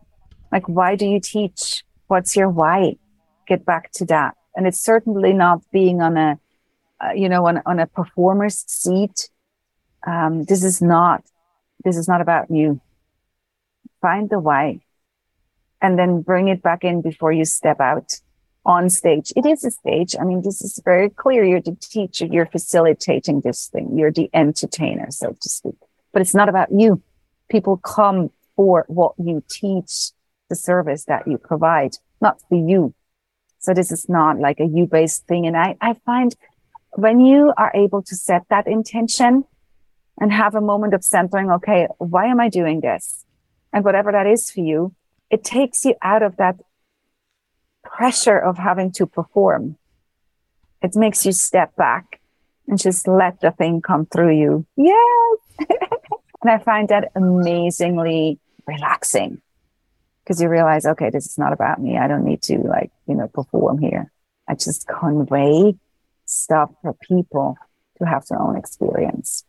Like, 0.53 0.69
why 0.69 0.97
do 0.97 1.07
you 1.07 1.21
teach? 1.21 1.85
What's 2.09 2.37
your 2.37 2.49
why? 2.49 2.97
Get 3.47 3.65
back 3.65 3.93
to 3.93 4.05
that. 4.07 4.35
And 4.55 4.67
it's 4.67 4.81
certainly 4.81 5.33
not 5.33 5.63
being 5.73 6.03
on 6.03 6.17
a, 6.17 6.39
uh, 7.01 7.13
you 7.13 7.29
know, 7.29 7.47
on, 7.47 7.63
on 7.67 7.79
a 7.79 7.87
performer's 7.87 8.65
seat. 8.67 9.31
Um, 10.07 10.45
this 10.45 10.65
is 10.65 10.83
not, 10.83 11.23
this 11.85 11.97
is 11.97 12.09
not 12.09 12.21
about 12.21 12.51
you. 12.51 12.81
Find 14.01 14.29
the 14.31 14.39
why. 14.39 14.81
and 15.81 15.99
then 15.99 16.23
bring 16.23 16.49
it 16.49 16.63
back 16.63 16.85
in 16.85 17.03
before 17.03 17.33
you 17.33 17.45
step 17.45 17.81
out 17.81 18.13
on 18.65 18.91
stage. 18.91 19.33
It 19.37 19.47
is 19.47 19.65
a 19.65 19.71
stage. 19.71 20.15
I 20.21 20.25
mean, 20.25 20.43
this 20.43 20.61
is 20.61 20.81
very 20.85 21.09
clear. 21.09 21.45
You're 21.45 21.63
the 21.63 21.77
teacher, 21.81 22.27
you're 22.27 22.47
facilitating 22.47 23.41
this 23.41 23.69
thing, 23.69 23.97
you're 23.97 24.13
the 24.13 24.29
entertainer, 24.35 25.11
so 25.11 25.35
to 25.41 25.49
speak. 25.49 25.77
But 26.13 26.23
it's 26.23 26.35
not 26.35 26.49
about 26.49 26.69
you. 26.71 27.03
People 27.49 27.79
come 27.79 28.31
for 28.57 28.85
what 28.89 29.15
you 29.19 29.43
teach, 29.49 30.11
the 30.51 30.57
service 30.57 31.05
that 31.05 31.27
you 31.27 31.39
provide, 31.39 31.97
not 32.21 32.43
for 32.49 32.57
you. 32.57 32.93
So 33.61 33.73
this 33.73 33.91
is 33.91 34.09
not 34.09 34.39
like 34.39 34.61
a 34.61 34.67
you 34.67 34.87
based 34.87 35.27
thing. 35.27 35.47
And 35.47 35.57
I, 35.57 35.77
I 35.81 35.95
find 36.05 36.37
when 36.97 37.21
you 37.21 37.55
are 37.57 37.73
able 37.75 38.03
to 38.03 38.15
set 38.15 38.43
that 38.51 38.67
intention 38.67 39.45
and 40.19 40.33
have 40.33 40.55
a 40.55 40.61
moment 40.61 40.93
of 40.93 41.03
centering, 41.03 41.51
okay, 41.51 41.87
why 41.99 42.27
am 42.27 42.41
I 42.41 42.51
doing 42.51 42.81
this? 42.81 43.25
And 43.73 43.85
whatever 43.85 44.13
that 44.13 44.27
is 44.27 44.51
for 44.51 44.61
you, 44.61 44.95
it 45.31 45.45
takes 45.45 45.85
you 45.85 45.95
out 46.03 46.23
of 46.23 46.37
that 46.37 46.57
pressure 47.85 48.39
of 48.39 48.59
having 48.59 48.93
to 48.93 49.07
perform. 49.07 49.77
It 50.83 50.97
makes 50.97 51.25
you 51.25 51.33
step 51.33 51.75
back 51.77 52.21
and 52.67 52.79
just 52.79 53.07
let 53.07 53.41
the 53.41 53.53
thing 53.53 53.81
come 53.81 54.07
through 54.07 54.37
you. 54.37 54.67
Yes. 54.77 55.39
and 56.43 56.51
I 56.51 56.59
find 56.59 56.89
that 56.89 57.13
amazingly 57.15 58.39
relaxing 58.67 59.41
because 60.31 60.41
you 60.41 60.49
realize, 60.49 60.87
okay, 60.87 61.11
this 61.11 61.27
is 61.27 61.39
not 61.39 61.53
about 61.53 61.83
me. 61.83 61.99
I 61.99 62.07
don't 62.07 62.23
need 62.23 62.41
to 62.43 62.59
like, 62.59 62.93
you 63.09 63.17
know, 63.17 63.27
perform 63.27 63.79
here. 63.81 64.13
I 64.47 64.55
just 64.55 64.87
convey 64.87 65.75
stuff 66.25 66.71
for 66.83 66.95
people 67.03 67.57
to 67.99 68.07
have 68.07 68.25
their 68.27 68.41
own 68.41 68.57
experience. 68.57 69.45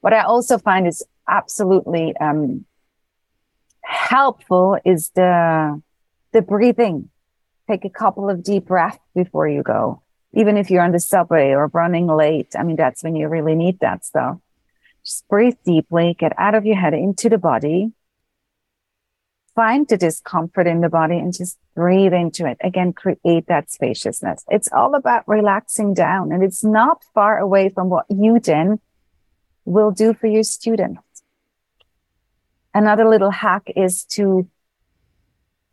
What 0.00 0.12
I 0.12 0.22
also 0.22 0.58
find 0.58 0.84
is 0.84 1.06
absolutely 1.28 2.12
um, 2.16 2.64
helpful 3.84 4.78
is 4.84 5.10
the 5.10 5.80
the 6.32 6.42
breathing. 6.42 7.10
Take 7.70 7.84
a 7.84 7.90
couple 7.90 8.28
of 8.28 8.42
deep 8.42 8.64
breaths 8.64 8.98
before 9.14 9.46
you 9.46 9.62
go. 9.62 10.02
Even 10.32 10.56
if 10.56 10.72
you're 10.72 10.82
on 10.82 10.90
the 10.90 10.98
subway 10.98 11.50
or 11.50 11.68
running 11.68 12.08
late, 12.08 12.48
I 12.58 12.64
mean, 12.64 12.74
that's 12.74 13.04
when 13.04 13.14
you 13.14 13.28
really 13.28 13.54
need 13.54 13.78
that 13.78 14.04
stuff. 14.04 14.38
Just 15.04 15.28
breathe 15.28 15.58
deeply, 15.64 16.16
get 16.18 16.32
out 16.36 16.56
of 16.56 16.66
your 16.66 16.76
head 16.76 16.94
into 16.94 17.28
the 17.28 17.38
body. 17.38 17.92
Find 19.56 19.88
the 19.88 19.96
discomfort 19.96 20.66
in 20.66 20.82
the 20.82 20.90
body 20.90 21.16
and 21.16 21.32
just 21.32 21.58
breathe 21.74 22.12
into 22.12 22.46
it. 22.46 22.58
Again, 22.60 22.92
create 22.92 23.46
that 23.48 23.70
spaciousness. 23.70 24.44
It's 24.48 24.68
all 24.70 24.94
about 24.94 25.26
relaxing 25.26 25.94
down 25.94 26.30
and 26.30 26.44
it's 26.44 26.62
not 26.62 27.02
far 27.14 27.38
away 27.38 27.70
from 27.70 27.88
what 27.88 28.04
you 28.10 28.38
then 28.38 28.80
will 29.64 29.90
do 29.90 30.12
for 30.12 30.26
your 30.26 30.42
students. 30.42 31.00
Another 32.74 33.08
little 33.08 33.30
hack 33.30 33.70
is 33.74 34.04
to 34.04 34.46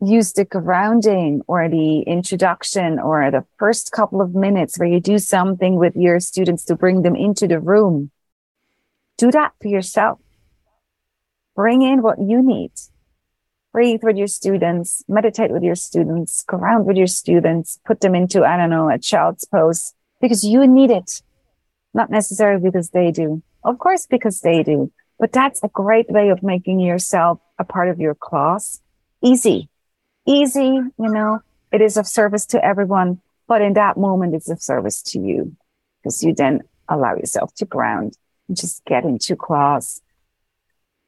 use 0.00 0.32
the 0.32 0.46
grounding 0.46 1.42
or 1.46 1.68
the 1.68 2.00
introduction 2.00 2.98
or 2.98 3.30
the 3.30 3.44
first 3.58 3.92
couple 3.92 4.22
of 4.22 4.34
minutes 4.34 4.78
where 4.78 4.88
you 4.88 5.00
do 5.00 5.18
something 5.18 5.76
with 5.76 5.94
your 5.94 6.20
students 6.20 6.64
to 6.64 6.74
bring 6.74 7.02
them 7.02 7.14
into 7.14 7.46
the 7.46 7.60
room. 7.60 8.10
Do 9.18 9.30
that 9.30 9.52
for 9.60 9.68
yourself. 9.68 10.18
Bring 11.54 11.82
in 11.82 12.02
what 12.02 12.18
you 12.18 12.42
need. 12.42 12.72
Breathe 13.74 14.04
with 14.04 14.16
your 14.16 14.28
students, 14.28 15.02
meditate 15.08 15.50
with 15.50 15.64
your 15.64 15.74
students, 15.74 16.44
ground 16.44 16.86
with 16.86 16.96
your 16.96 17.08
students, 17.08 17.80
put 17.84 18.02
them 18.02 18.14
into, 18.14 18.44
I 18.44 18.56
don't 18.56 18.70
know, 18.70 18.88
a 18.88 19.00
child's 19.00 19.44
pose 19.46 19.94
because 20.20 20.44
you 20.44 20.64
need 20.64 20.92
it. 20.92 21.22
Not 21.92 22.08
necessarily 22.08 22.62
because 22.62 22.90
they 22.90 23.10
do. 23.10 23.42
Of 23.64 23.80
course, 23.80 24.06
because 24.06 24.42
they 24.42 24.62
do, 24.62 24.92
but 25.18 25.32
that's 25.32 25.60
a 25.64 25.68
great 25.68 26.08
way 26.08 26.28
of 26.28 26.40
making 26.40 26.78
yourself 26.78 27.40
a 27.58 27.64
part 27.64 27.88
of 27.88 27.98
your 27.98 28.14
class. 28.14 28.80
Easy, 29.20 29.68
easy, 30.24 30.62
you 30.62 30.92
know, 30.96 31.40
it 31.72 31.80
is 31.80 31.96
of 31.96 32.06
service 32.06 32.46
to 32.46 32.64
everyone, 32.64 33.20
but 33.48 33.60
in 33.60 33.72
that 33.72 33.96
moment, 33.96 34.36
it's 34.36 34.48
of 34.48 34.62
service 34.62 35.02
to 35.02 35.18
you 35.18 35.56
because 36.00 36.22
you 36.22 36.32
then 36.32 36.62
allow 36.88 37.16
yourself 37.16 37.52
to 37.56 37.64
ground 37.64 38.16
and 38.46 38.56
just 38.56 38.84
get 38.84 39.02
into 39.02 39.34
class, 39.34 40.00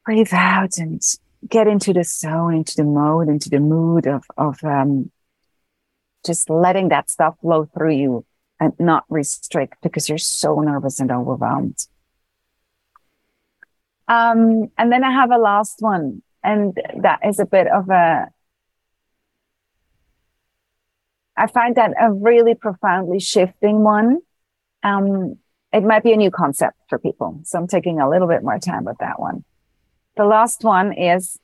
breathe 0.05 0.35
out 0.35 0.79
and 0.79 1.01
get 1.49 1.67
into 1.67 1.93
the 1.93 2.05
zone, 2.05 2.55
into 2.55 2.77
the 2.77 2.85
mode, 2.85 3.29
into 3.29 3.49
the 3.49 3.61
mood 3.61 4.07
of, 4.07 4.25
of, 4.37 4.63
um, 4.65 5.11
just 6.25 6.51
letting 6.51 6.89
that 6.89 7.09
stuff 7.09 7.37
flow 7.41 7.67
through 7.67 7.95
you 7.95 8.27
and 8.59 8.73
not 8.79 9.05
restrict 9.09 9.75
because 9.83 10.09
you're 10.09 10.19
so 10.19 10.61
nervous 10.61 10.99
and 10.99 11.11
overwhelmed. 11.11 11.87
Um, 14.09 14.71
and 14.79 14.93
then 14.93 15.05
I 15.05 15.13
have 15.13 15.31
a 15.31 15.39
last 15.39 15.77
one, 15.81 16.23
and 16.43 16.77
that 17.03 17.21
is 17.27 17.39
a 17.39 17.47
bit 17.47 17.67
of 17.67 17.89
a, 17.91 18.29
I 21.37 21.47
find 21.49 21.77
that 21.77 21.93
a 22.01 22.13
really 22.13 22.55
profoundly 22.55 23.21
shifting 23.21 23.83
one. 23.83 24.19
Um, 24.83 25.39
it 25.73 25.83
might 25.83 26.03
be 26.03 26.13
a 26.13 26.17
new 26.17 26.31
concept 26.31 26.77
for 26.89 26.99
people. 26.99 27.41
So 27.45 27.59
I'm 27.59 27.67
taking 27.67 28.01
a 28.01 28.09
little 28.09 28.29
bit 28.29 28.43
more 28.43 28.59
time 28.59 28.85
with 28.85 28.97
that 28.99 29.21
one. 29.21 29.45
The 30.17 30.25
last 30.25 30.65
one 30.65 30.93
is, 30.93 31.39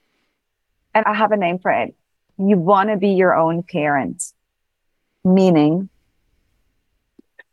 and 0.94 1.04
I 1.04 1.14
have 1.14 1.32
a 1.32 1.36
name 1.36 1.58
for 1.58 1.70
it. 1.70 1.94
You 2.38 2.56
want 2.56 2.88
to 2.88 2.96
be 2.96 3.10
your 3.10 3.34
own 3.34 3.62
parent, 3.62 4.24
meaning 5.24 5.90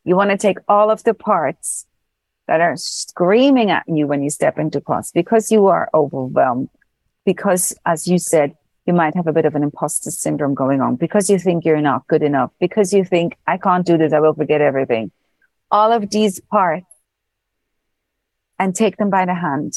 you 0.05 0.15
want 0.15 0.31
to 0.31 0.37
take 0.37 0.57
all 0.67 0.89
of 0.89 1.03
the 1.03 1.13
parts 1.13 1.85
that 2.47 2.61
are 2.61 2.77
screaming 2.77 3.69
at 3.69 3.83
you 3.87 4.07
when 4.07 4.23
you 4.23 4.29
step 4.29 4.57
into 4.57 4.81
class 4.81 5.11
because 5.11 5.51
you 5.51 5.67
are 5.67 5.89
overwhelmed. 5.93 6.69
Because, 7.25 7.75
as 7.85 8.07
you 8.07 8.17
said, 8.17 8.55
you 8.87 8.93
might 8.93 9.13
have 9.13 9.27
a 9.27 9.33
bit 9.33 9.45
of 9.45 9.53
an 9.55 9.61
imposter 9.61 10.09
syndrome 10.09 10.55
going 10.55 10.81
on 10.81 10.95
because 10.95 11.29
you 11.29 11.37
think 11.37 11.63
you're 11.65 11.81
not 11.81 12.07
good 12.07 12.23
enough, 12.23 12.51
because 12.59 12.93
you 12.93 13.03
think, 13.03 13.35
I 13.45 13.57
can't 13.57 13.85
do 13.85 13.97
this, 13.97 14.13
I 14.13 14.19
will 14.19 14.33
forget 14.33 14.61
everything. 14.61 15.11
All 15.69 15.91
of 15.91 16.09
these 16.09 16.39
parts 16.39 16.87
and 18.57 18.73
take 18.73 18.97
them 18.97 19.09
by 19.09 19.25
the 19.25 19.35
hand 19.35 19.73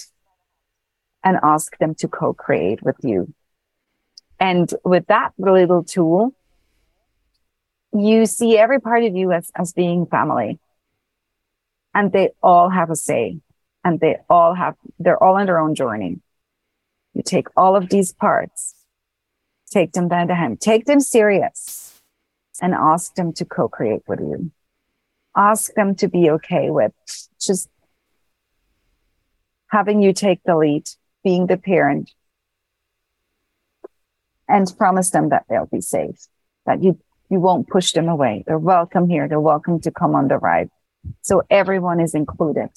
and 1.24 1.38
ask 1.42 1.76
them 1.78 1.94
to 1.96 2.08
co 2.08 2.32
create 2.32 2.82
with 2.82 2.96
you. 3.02 3.32
And 4.40 4.72
with 4.84 5.06
that 5.06 5.32
little 5.38 5.84
tool, 5.84 6.34
you 7.94 8.26
see 8.26 8.58
every 8.58 8.80
part 8.80 9.04
of 9.04 9.14
you 9.14 9.32
as, 9.32 9.50
as 9.54 9.72
being 9.72 10.06
family 10.06 10.58
and 11.94 12.12
they 12.12 12.30
all 12.42 12.70
have 12.70 12.90
a 12.90 12.96
say 12.96 13.38
and 13.84 14.00
they 14.00 14.16
all 14.28 14.54
have, 14.54 14.74
they're 14.98 15.22
all 15.22 15.36
on 15.36 15.46
their 15.46 15.58
own 15.58 15.74
journey. 15.74 16.20
You 17.14 17.22
take 17.22 17.48
all 17.56 17.76
of 17.76 17.90
these 17.90 18.12
parts, 18.12 18.74
take 19.70 19.92
them 19.92 20.08
by 20.08 20.24
the 20.24 20.34
hand, 20.34 20.60
take 20.60 20.86
them 20.86 21.00
serious 21.00 22.00
and 22.60 22.74
ask 22.74 23.14
them 23.14 23.32
to 23.34 23.44
co-create 23.44 24.02
with 24.06 24.20
you. 24.20 24.50
Ask 25.36 25.74
them 25.74 25.94
to 25.96 26.08
be 26.08 26.30
okay 26.30 26.70
with 26.70 26.92
just 27.40 27.68
having 29.68 30.02
you 30.02 30.12
take 30.12 30.42
the 30.44 30.56
lead, 30.56 30.88
being 31.22 31.46
the 31.46 31.56
parent 31.56 32.10
and 34.48 34.72
promise 34.76 35.10
them 35.10 35.30
that 35.30 35.44
they'll 35.48 35.66
be 35.66 35.80
safe, 35.80 36.26
that 36.66 36.82
you, 36.82 36.98
you 37.30 37.40
won't 37.40 37.68
push 37.68 37.92
them 37.92 38.08
away. 38.08 38.44
They're 38.46 38.58
welcome 38.58 39.08
here. 39.08 39.28
They're 39.28 39.40
welcome 39.40 39.80
to 39.80 39.90
come 39.90 40.14
on 40.14 40.28
the 40.28 40.38
ride. 40.38 40.70
So 41.22 41.42
everyone 41.50 42.00
is 42.00 42.14
included. 42.14 42.70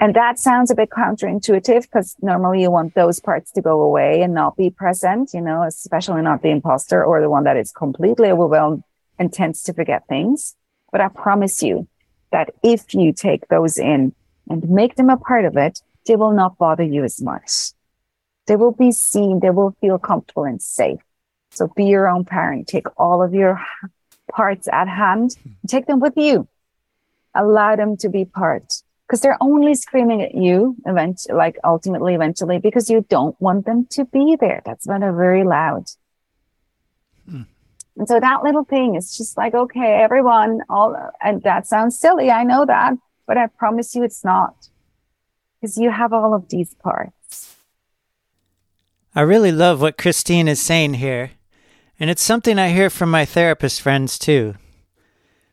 And 0.00 0.14
that 0.14 0.38
sounds 0.38 0.70
a 0.70 0.74
bit 0.74 0.90
counterintuitive 0.90 1.82
because 1.82 2.16
normally 2.20 2.62
you 2.62 2.70
want 2.70 2.94
those 2.94 3.20
parts 3.20 3.52
to 3.52 3.62
go 3.62 3.80
away 3.80 4.22
and 4.22 4.34
not 4.34 4.56
be 4.56 4.68
present, 4.68 5.30
you 5.32 5.40
know, 5.40 5.62
especially 5.62 6.20
not 6.22 6.42
the 6.42 6.50
imposter 6.50 7.04
or 7.04 7.20
the 7.20 7.30
one 7.30 7.44
that 7.44 7.56
is 7.56 7.70
completely 7.70 8.30
overwhelmed 8.30 8.82
and 9.18 9.32
tends 9.32 9.62
to 9.62 9.72
forget 9.72 10.06
things. 10.08 10.56
But 10.90 11.00
I 11.00 11.08
promise 11.08 11.62
you 11.62 11.86
that 12.32 12.52
if 12.62 12.92
you 12.92 13.12
take 13.12 13.46
those 13.48 13.78
in 13.78 14.12
and 14.48 14.68
make 14.68 14.96
them 14.96 15.10
a 15.10 15.16
part 15.16 15.44
of 15.44 15.56
it, 15.56 15.80
they 16.06 16.16
will 16.16 16.32
not 16.32 16.58
bother 16.58 16.84
you 16.84 17.04
as 17.04 17.20
much. 17.20 17.72
They 18.46 18.56
will 18.56 18.72
be 18.72 18.92
seen. 18.92 19.40
They 19.40 19.50
will 19.50 19.76
feel 19.80 19.98
comfortable 19.98 20.44
and 20.44 20.60
safe. 20.60 21.00
So 21.50 21.68
be 21.74 21.84
your 21.84 22.08
own 22.08 22.24
parent. 22.24 22.68
Take 22.68 22.86
all 22.98 23.22
of 23.22 23.32
your 23.32 23.60
parts 24.30 24.68
at 24.72 24.88
hand, 24.88 25.36
take 25.68 25.86
them 25.86 26.00
with 26.00 26.14
you 26.16 26.48
allow 27.34 27.76
them 27.76 27.96
to 27.98 28.08
be 28.08 28.24
part 28.24 28.82
because 29.06 29.20
they're 29.20 29.38
only 29.40 29.74
screaming 29.74 30.22
at 30.22 30.34
you 30.34 30.76
eventually, 30.86 31.36
like 31.36 31.58
ultimately, 31.64 32.14
eventually, 32.14 32.58
because 32.58 32.88
you 32.88 33.04
don't 33.08 33.38
want 33.40 33.66
them 33.66 33.86
to 33.90 34.04
be 34.06 34.36
there. 34.40 34.62
That's 34.64 34.86
why 34.86 34.98
they're 34.98 35.12
very 35.12 35.44
loud. 35.44 35.84
Hmm. 37.28 37.42
And 37.96 38.08
so 38.08 38.18
that 38.18 38.42
little 38.42 38.64
thing 38.64 38.94
is 38.94 39.16
just 39.16 39.36
like, 39.36 39.54
okay, 39.54 40.00
everyone, 40.02 40.62
all, 40.68 40.96
and 41.22 41.42
that 41.42 41.66
sounds 41.66 41.98
silly. 41.98 42.30
I 42.30 42.44
know 42.44 42.64
that, 42.64 42.94
but 43.26 43.36
I 43.36 43.46
promise 43.46 43.94
you 43.94 44.02
it's 44.02 44.24
not 44.24 44.68
because 45.64 45.78
you 45.78 45.90
have 45.90 46.12
all 46.12 46.34
of 46.34 46.50
these 46.50 46.74
parts. 46.74 47.56
I 49.14 49.22
really 49.22 49.50
love 49.50 49.80
what 49.80 49.96
Christine 49.96 50.46
is 50.46 50.60
saying 50.60 50.94
here. 50.94 51.30
And 51.98 52.10
it's 52.10 52.22
something 52.22 52.58
I 52.58 52.68
hear 52.68 52.90
from 52.90 53.10
my 53.10 53.24
therapist 53.24 53.80
friends 53.80 54.18
too. 54.18 54.56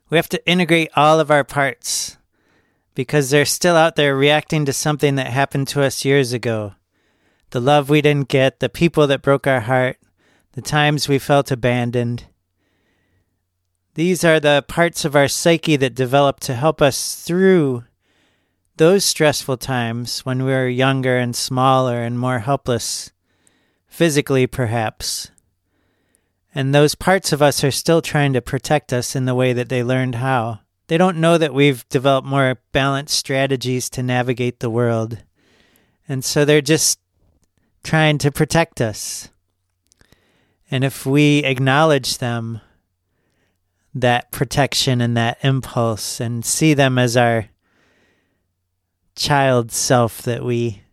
We 0.10 0.18
have 0.18 0.28
to 0.28 0.46
integrate 0.46 0.90
all 0.98 1.22
of 1.22 1.32
our 1.32 1.46
parts 1.46 2.18
because 2.94 3.30
they're 3.30 3.46
still 3.46 3.78
out 3.78 3.96
there 3.96 4.14
reacting 4.14 4.66
to 4.66 4.74
something 4.74 5.16
that 5.16 5.28
happened 5.28 5.70
to 5.70 5.82
us 5.82 6.04
years 6.04 6.34
ago. 6.34 6.74
the 7.52 7.62
love 7.62 7.90
we 7.90 8.02
didn't 8.02 8.28
get, 8.28 8.60
the 8.60 8.68
people 8.68 9.08
that 9.08 9.22
broke 9.22 9.48
our 9.48 9.62
heart, 9.62 9.98
the 10.54 10.62
times 10.62 11.08
we 11.08 11.20
felt 11.20 11.52
abandoned. 11.52 12.26
These 13.94 14.26
are 14.26 14.42
the 14.42 14.66
parts 14.68 15.06
of 15.06 15.16
our 15.16 15.30
psyche 15.30 15.78
that 15.78 15.96
develop 15.96 16.42
to 16.42 16.54
help 16.54 16.82
us 16.82 17.16
through 17.16 17.86
those 18.82 19.06
stressful 19.06 19.58
times 19.58 20.22
when 20.22 20.44
we 20.44 20.50
were 20.50 20.68
younger 20.68 21.16
and 21.16 21.36
smaller 21.36 22.02
and 22.02 22.18
more 22.18 22.40
helpless, 22.40 23.12
physically 23.86 24.48
perhaps. 24.48 25.30
And 26.56 26.74
those 26.74 26.96
parts 26.96 27.32
of 27.32 27.44
us 27.44 27.64
are 27.64 27.70
still 27.70 28.02
trying 28.02 28.34
to 28.34 28.42
protect 28.42 28.92
us 28.92 29.16
in 29.16 29.26
the 29.26 29.36
way 29.36 29.54
that 29.54 29.70
they 29.70 29.84
learned 29.84 30.16
how. 30.16 30.62
They 30.88 30.98
don't 30.98 31.22
know 31.22 31.38
that 31.38 31.54
we've 31.54 31.88
developed 31.90 32.28
more 32.28 32.58
balanced 32.72 33.16
strategies 33.16 33.88
to 33.92 34.02
navigate 34.02 34.62
the 34.62 34.70
world. 34.72 35.20
And 36.10 36.26
so 36.26 36.44
they're 36.44 36.60
just 36.60 37.00
trying 37.84 38.18
to 38.18 38.32
protect 38.32 38.82
us. 38.82 39.30
And 40.72 40.84
if 40.84 41.06
we 41.06 41.44
acknowledge 41.44 42.18
them, 42.18 42.62
that 43.94 44.32
protection 44.32 45.02
and 45.02 45.16
that 45.18 45.38
impulse, 45.44 46.20
and 46.20 46.44
see 46.44 46.74
them 46.74 46.98
as 46.98 47.16
our 47.16 47.46
child 49.16 49.72
self 49.72 50.22
that 50.24 50.44
we 50.44 50.84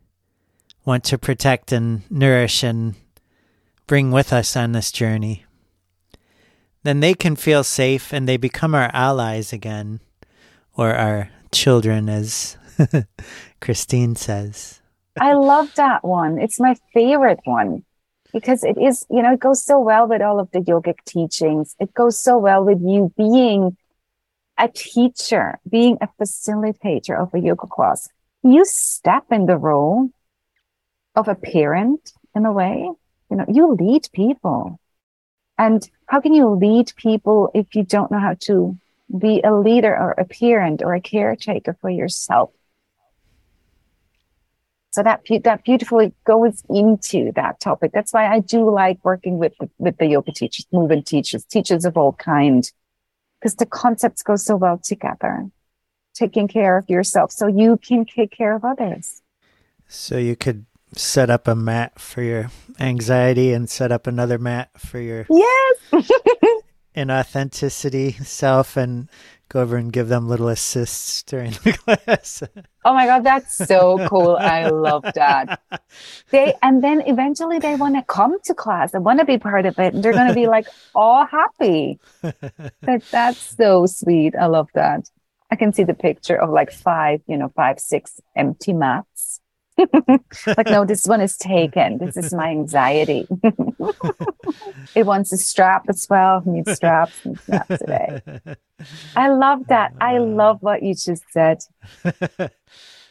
want 0.85 1.04
to 1.04 1.18
protect 1.18 1.72
and 1.72 2.02
nourish 2.11 2.62
and 2.62 2.94
bring 3.87 4.11
with 4.11 4.33
us 4.33 4.57
on 4.57 4.72
this 4.72 4.90
journey, 4.92 5.44
then 6.83 7.00
they 7.00 7.14
can 7.14 7.37
feel 7.37 7.64
safe 7.64 8.12
and 8.12 8.28
they 8.28 8.37
become 8.37 8.74
our 8.74 8.90
allies 8.92 9.52
again, 9.52 10.00
or 10.76 10.94
our 10.94 11.31
children, 11.52 12.09
as 12.09 12.57
Christine 13.61 14.14
says. 14.14 14.81
I 15.20 15.33
love 15.33 15.74
that 15.74 16.04
one. 16.04 16.38
It's 16.38 16.61
my 16.61 16.76
favorite 16.94 17.40
one 17.44 17.85
because 18.33 18.62
it 18.62 18.78
is, 18.78 19.04
you 19.11 19.22
know, 19.22 19.33
it 19.33 19.40
goes 19.40 19.62
so 19.62 19.81
well 19.81 20.07
with 20.07 20.22
all 20.22 20.38
of 20.38 20.50
the 20.52 20.61
yogic 20.61 20.98
teachings. 21.04 21.74
It 21.81 21.92
goes 21.94 22.18
so 22.20 22.38
well 22.38 22.64
with 22.64 22.81
you 22.81 23.12
being 23.16 23.76
a 24.59 24.68
teacher, 24.68 25.59
being 25.68 25.99
a 26.01 26.09
facilitator 26.21 27.21
of 27.21 27.33
a 27.33 27.38
yoga 27.38 27.66
class. 27.66 28.09
You 28.42 28.64
step 28.64 29.25
in 29.31 29.47
the 29.47 29.57
role 29.57 30.11
of 31.14 31.29
a 31.29 31.35
parent 31.35 32.12
in 32.35 32.44
a 32.44 32.53
way. 32.53 32.90
You 33.31 33.37
know, 33.37 33.44
you 33.49 33.75
lead 33.75 34.09
people. 34.12 34.81
And 35.57 35.88
how 36.07 36.21
can 36.21 36.33
you 36.33 36.49
lead 36.49 36.92
people 36.97 37.51
if 37.55 37.75
you 37.75 37.83
don't 37.83 38.11
know 38.11 38.21
how 38.21 38.35
to 38.42 38.79
be 39.16 39.40
a 39.42 39.55
leader 39.55 39.94
or 39.97 40.12
a 40.12 40.25
parent 40.25 40.83
or 40.83 40.94
a 40.94 41.01
caretaker 41.01 41.77
for 41.81 41.90
yourself? 41.90 42.51
So 44.90 45.03
that 45.03 45.21
that 45.44 45.64
beautifully 45.64 46.14
goes 46.25 46.62
into 46.68 47.33
that 47.37 47.61
topic. 47.61 47.92
That's 47.92 48.12
why 48.12 48.27
I 48.27 48.40
do 48.40 48.71
like 48.71 48.99
working 49.05 49.38
with 49.38 49.53
with 49.79 49.99
the 49.99 50.07
yoga 50.07 50.33
teachers, 50.33 50.66
movement 50.73 51.07
teachers, 51.07 51.44
teachers 51.44 51.85
of 51.85 51.97
all 51.97 52.14
kind, 52.14 52.71
because 53.38 53.57
the 53.57 53.66
concepts 53.66 54.22
go 54.22 54.37
so 54.37 54.57
well 54.57 54.79
together. 54.79 55.48
Taking 56.14 56.48
care 56.48 56.77
of 56.79 56.88
yourself 56.90 57.31
so 57.31 57.46
you 57.46 57.77
can 57.77 58.05
take 58.05 58.33
care 58.33 58.55
of 58.55 58.64
others. 58.64 59.22
So 59.87 60.18
you 60.18 60.37
could 60.37 60.66
set 60.94 61.31
up 61.31 61.46
a 61.46 61.55
mat 61.55 61.98
for 62.01 62.22
your 62.22 62.51
anxiety 62.81 63.53
and 63.53 63.68
set 63.68 63.92
up 63.92 64.07
another 64.07 64.38
mat 64.38 64.70
for 64.79 64.98
your 64.98 65.27
yes 65.29 65.77
inauthenticity 66.98 68.24
self 68.24 68.76
and 68.76 69.08
go 69.48 69.61
over 69.61 69.76
and 69.76 69.92
give 69.92 70.08
them 70.08 70.28
little 70.28 70.48
assists 70.48 71.22
during 71.22 71.52
the 71.52 71.72
class. 71.84 72.42
oh 72.84 72.92
my 72.92 73.06
god, 73.06 73.24
that's 73.24 73.54
so 73.56 74.06
cool! 74.08 74.37
I 74.37 74.68
love 74.68 75.04
that. 75.14 75.61
They 76.30 76.54
and 76.62 76.84
then 76.84 77.02
eventually 77.06 77.58
they 77.58 77.74
want 77.74 77.94
to 77.94 78.02
come 78.02 78.37
to 78.44 78.54
class 78.54 78.92
and 78.92 79.04
want 79.04 79.20
to 79.20 79.24
be 79.24 79.38
part 79.38 79.64
of 79.64 79.78
it, 79.78 79.94
and 79.94 80.02
they're 80.02 80.12
going 80.12 80.28
to 80.28 80.34
be 80.34 80.46
like 80.46 80.66
all 80.94 81.24
happy. 81.24 81.98
that 82.22 83.02
that's 83.11 83.56
so 83.56 83.87
sweet. 83.87 84.34
I 84.37 84.46
love 84.46 84.68
that. 84.74 85.08
I 85.50 85.56
can 85.56 85.72
see 85.72 85.84
the 85.84 85.94
picture 85.94 86.37
of 86.37 86.50
like 86.50 86.70
five, 86.70 87.22
you 87.26 87.38
know, 87.38 87.48
five, 87.56 87.80
six 87.80 88.20
empty 88.37 88.74
mats 88.74 89.40
like, 90.57 90.67
no, 90.67 90.85
this 90.85 91.07
one 91.07 91.21
is 91.21 91.37
taken. 91.37 91.99
This 91.99 92.17
is 92.17 92.35
my 92.35 92.51
anxiety. 92.51 93.27
it 94.95 95.07
wants 95.07 95.33
a 95.33 95.37
strap 95.37 95.85
as 95.88 96.07
well. 96.09 96.43
Needs 96.45 96.73
straps 96.75 97.25
and 97.25 97.38
straps 97.41 97.79
today. 97.79 98.21
I 99.17 99.29
love 99.29 99.67
that. 99.69 99.93
I 100.01 100.17
uh-huh. 100.17 100.25
love 100.25 100.59
what 100.61 100.83
you 100.83 100.95
just 100.95 101.25
said. 101.33 101.62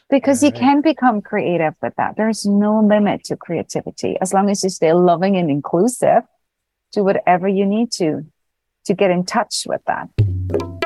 Because 0.09 0.41
you 0.41 0.51
can 0.51 0.81
become 0.81 1.21
creative 1.21 1.75
with 1.81 1.93
that. 1.97 2.15
There's 2.15 2.45
no 2.45 2.79
limit 2.79 3.25
to 3.25 3.35
creativity 3.35 4.17
as 4.21 4.33
long 4.33 4.49
as 4.49 4.63
you 4.63 4.69
stay 4.69 4.93
loving 4.93 5.35
and 5.35 5.49
inclusive. 5.49 6.23
Do 6.93 7.03
whatever 7.03 7.47
you 7.47 7.65
need 7.65 7.91
to 7.93 8.25
to 8.85 8.93
get 8.93 9.11
in 9.11 9.25
touch 9.25 9.65
with 9.67 9.81
that. 9.85 10.76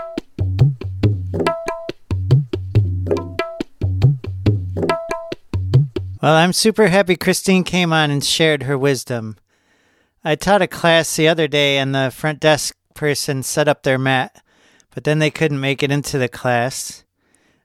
Well, 6.22 6.36
I'm 6.36 6.54
super 6.54 6.90
happy 6.90 7.16
Christine 7.16 7.64
came 7.64 7.92
on 7.92 8.12
and 8.12 8.24
shared 8.24 8.64
her 8.64 8.78
wisdom. 8.78 9.38
I 10.24 10.36
taught 10.36 10.62
a 10.62 10.68
class 10.68 11.16
the 11.16 11.28
other 11.28 11.48
day 11.48 11.80
and 11.80 11.96
the 11.96 12.14
front 12.16 12.40
desk 12.40 12.76
person 12.94 13.42
set 13.42 13.68
up 13.68 13.82
their 13.82 13.98
mat, 13.98 14.44
but 14.94 15.04
then 15.04 15.18
they 15.18 15.32
couldn't 15.32 15.60
make 15.60 15.82
it 15.82 15.90
into 15.90 16.20
the 16.20 16.30
class. 16.30 17.04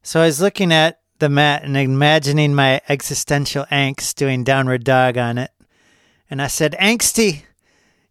So 0.02 0.22
I 0.22 0.26
was 0.26 0.40
looking 0.40 0.72
at 0.72 1.00
the 1.18 1.28
mat 1.28 1.64
and 1.64 1.76
imagining 1.76 2.54
my 2.54 2.80
existential 2.88 3.66
angst 3.66 4.14
doing 4.14 4.42
downward 4.42 4.84
dog 4.84 5.18
on 5.18 5.36
it. 5.36 5.50
And 6.30 6.40
I 6.40 6.46
said, 6.46 6.74
Angsty, 6.80 7.42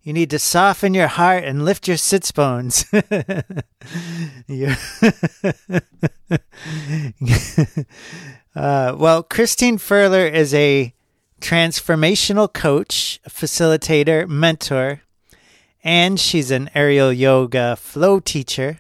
you 0.04 0.14
need 0.14 0.30
to 0.30 0.38
soften 0.38 0.94
your 0.94 1.08
heart 1.08 1.44
and 1.44 1.66
lift 1.66 1.88
your 1.88 1.98
sits 1.98 2.32
bones. 2.32 2.86
Uh, 8.56 8.96
well, 8.98 9.22
Christine 9.22 9.78
Furler 9.78 10.32
is 10.32 10.54
a 10.54 10.94
transformational 11.42 12.52
coach, 12.52 13.20
facilitator, 13.28 14.28
mentor, 14.28 15.02
and 15.84 16.20
she's 16.20 16.52
an 16.52 16.70
aerial 16.74 17.12
yoga 17.12 17.76
flow 17.76 18.20
teacher. 18.20 18.80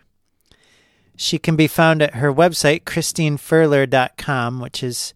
She 1.18 1.38
can 1.38 1.56
be 1.56 1.68
found 1.68 2.02
at 2.02 2.16
her 2.16 2.34
website, 2.34 2.84
christinefurler.com, 2.84 4.60
which 4.60 4.82
is 4.82 5.14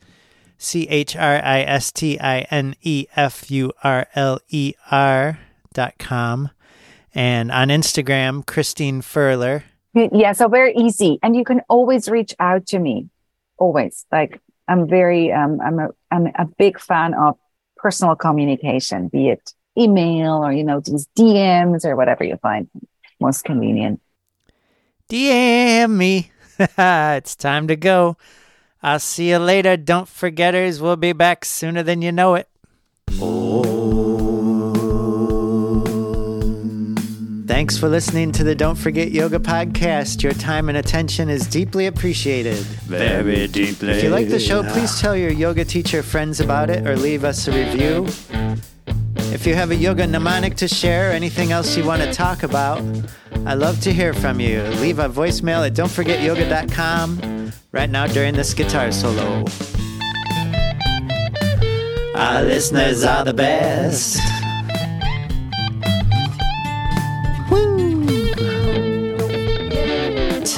C 0.57 0.87
H 0.89 1.15
R 1.15 1.41
I 1.43 1.61
S 1.61 1.91
T 1.91 2.19
I 2.19 2.41
N 2.51 2.75
E 2.81 3.07
F 3.15 3.49
U 3.49 3.71
R 3.83 4.07
L 4.13 4.39
E 4.49 4.73
R 4.91 5.39
dot 5.73 5.97
com. 5.97 6.51
And 7.15 7.51
on 7.51 7.69
Instagram, 7.69 8.45
Christine 8.45 9.01
Furler. 9.01 9.63
Yeah, 9.93 10.33
so 10.33 10.47
very 10.47 10.75
easy. 10.75 11.17
And 11.23 11.35
you 11.35 11.43
can 11.43 11.61
always 11.69 12.07
reach 12.07 12.35
out 12.39 12.67
to 12.67 12.79
me. 12.79 13.09
Always. 13.57 14.05
Like 14.11 14.39
I'm 14.69 14.87
very, 14.87 15.31
um, 15.31 15.59
I'm 15.61 15.79
a, 15.79 15.89
I'm 16.11 16.27
a 16.27 16.45
big 16.45 16.79
fan 16.79 17.13
of 17.13 17.37
personal 17.77 18.15
communication, 18.15 19.07
be 19.07 19.29
it 19.29 19.53
email 19.77 20.45
or, 20.45 20.51
you 20.51 20.63
know, 20.63 20.81
these 20.81 21.07
DMs 21.17 21.85
or 21.85 21.95
whatever 21.95 22.23
you 22.23 22.37
find 22.37 22.69
most 23.19 23.43
convenient. 23.43 24.01
DM 25.09 25.89
me. 25.97 26.31
it's 26.59 27.35
time 27.35 27.67
to 27.67 27.75
go. 27.75 28.17
I'll 28.83 28.99
see 28.99 29.29
you 29.29 29.39
later. 29.39 29.77
Don't 29.77 30.07
forgetters. 30.07 30.81
We'll 30.81 30.97
be 30.97 31.13
back 31.13 31.45
sooner 31.45 31.83
than 31.83 32.01
you 32.01 32.11
know 32.11 32.35
it. 32.35 32.48
Thanks 37.59 37.77
for 37.77 37.89
listening 37.89 38.31
to 38.31 38.45
the 38.45 38.55
Don't 38.55 38.77
Forget 38.77 39.11
Yoga 39.11 39.37
podcast. 39.37 40.23
Your 40.23 40.31
time 40.31 40.69
and 40.69 40.77
attention 40.77 41.27
is 41.27 41.45
deeply 41.45 41.87
appreciated. 41.87 42.55
Very 42.55 43.49
deeply. 43.49 43.89
If 43.89 44.01
you 44.01 44.11
like 44.11 44.29
the 44.29 44.39
show, 44.39 44.63
please 44.63 44.97
tell 45.01 45.13
your 45.13 45.31
yoga 45.31 45.65
teacher 45.65 46.01
friends 46.01 46.39
about 46.39 46.69
it 46.69 46.87
or 46.87 46.95
leave 46.95 47.25
us 47.25 47.49
a 47.49 47.51
review. 47.51 48.07
If 49.33 49.45
you 49.45 49.55
have 49.55 49.71
a 49.71 49.75
yoga 49.75 50.07
mnemonic 50.07 50.55
to 50.55 50.69
share 50.69 51.09
or 51.09 51.11
anything 51.11 51.51
else 51.51 51.75
you 51.75 51.83
want 51.83 52.01
to 52.01 52.13
talk 52.13 52.43
about, 52.43 52.81
I 53.45 53.55
love 53.55 53.81
to 53.81 53.91
hear 53.91 54.13
from 54.13 54.39
you. 54.39 54.61
Leave 54.79 54.99
a 54.99 55.09
voicemail 55.09 55.67
at 55.67 55.73
don'tforgetyoga.com 55.73 57.51
right 57.73 57.89
now 57.89 58.07
during 58.07 58.35
this 58.35 58.53
guitar 58.53 58.89
solo. 58.93 59.43
Our 62.15 62.41
listeners 62.43 63.03
are 63.03 63.25
the 63.25 63.33
best. 63.33 64.38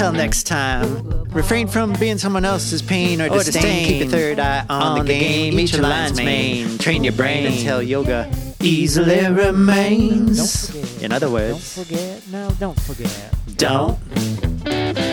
Until 0.02 0.18
next 0.18 0.48
time, 0.48 1.26
refrain 1.26 1.68
from 1.68 1.94
being 1.94 2.18
someone 2.18 2.44
else's 2.44 2.82
pain 2.82 3.22
or, 3.22 3.26
or 3.26 3.44
disdain. 3.44 3.62
disdain. 3.62 3.86
Keep 3.86 4.00
your 4.00 4.10
third 4.10 4.40
eye 4.40 4.66
on, 4.68 4.82
on 4.82 4.98
the, 4.98 5.04
the 5.04 5.20
game. 5.20 5.60
Each 5.60 5.74
your 5.74 5.84
lines 5.84 6.18
main. 6.18 6.80
Train 6.80 7.04
your 7.04 7.14
brain 7.14 7.46
until 7.46 7.84
yoga 7.84 8.28
easily 8.60 9.24
remains. 9.30 10.74
In 11.04 11.12
other 11.12 11.30
words, 11.30 11.76
don't 11.76 11.86
forget. 11.86 12.28
No, 12.32 12.50
don't 12.60 12.80
forget. 12.80 13.32
Don't 13.58 14.00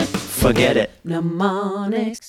forget 0.07 0.79
it. 0.79 0.90
Mnemonics. 1.05 2.20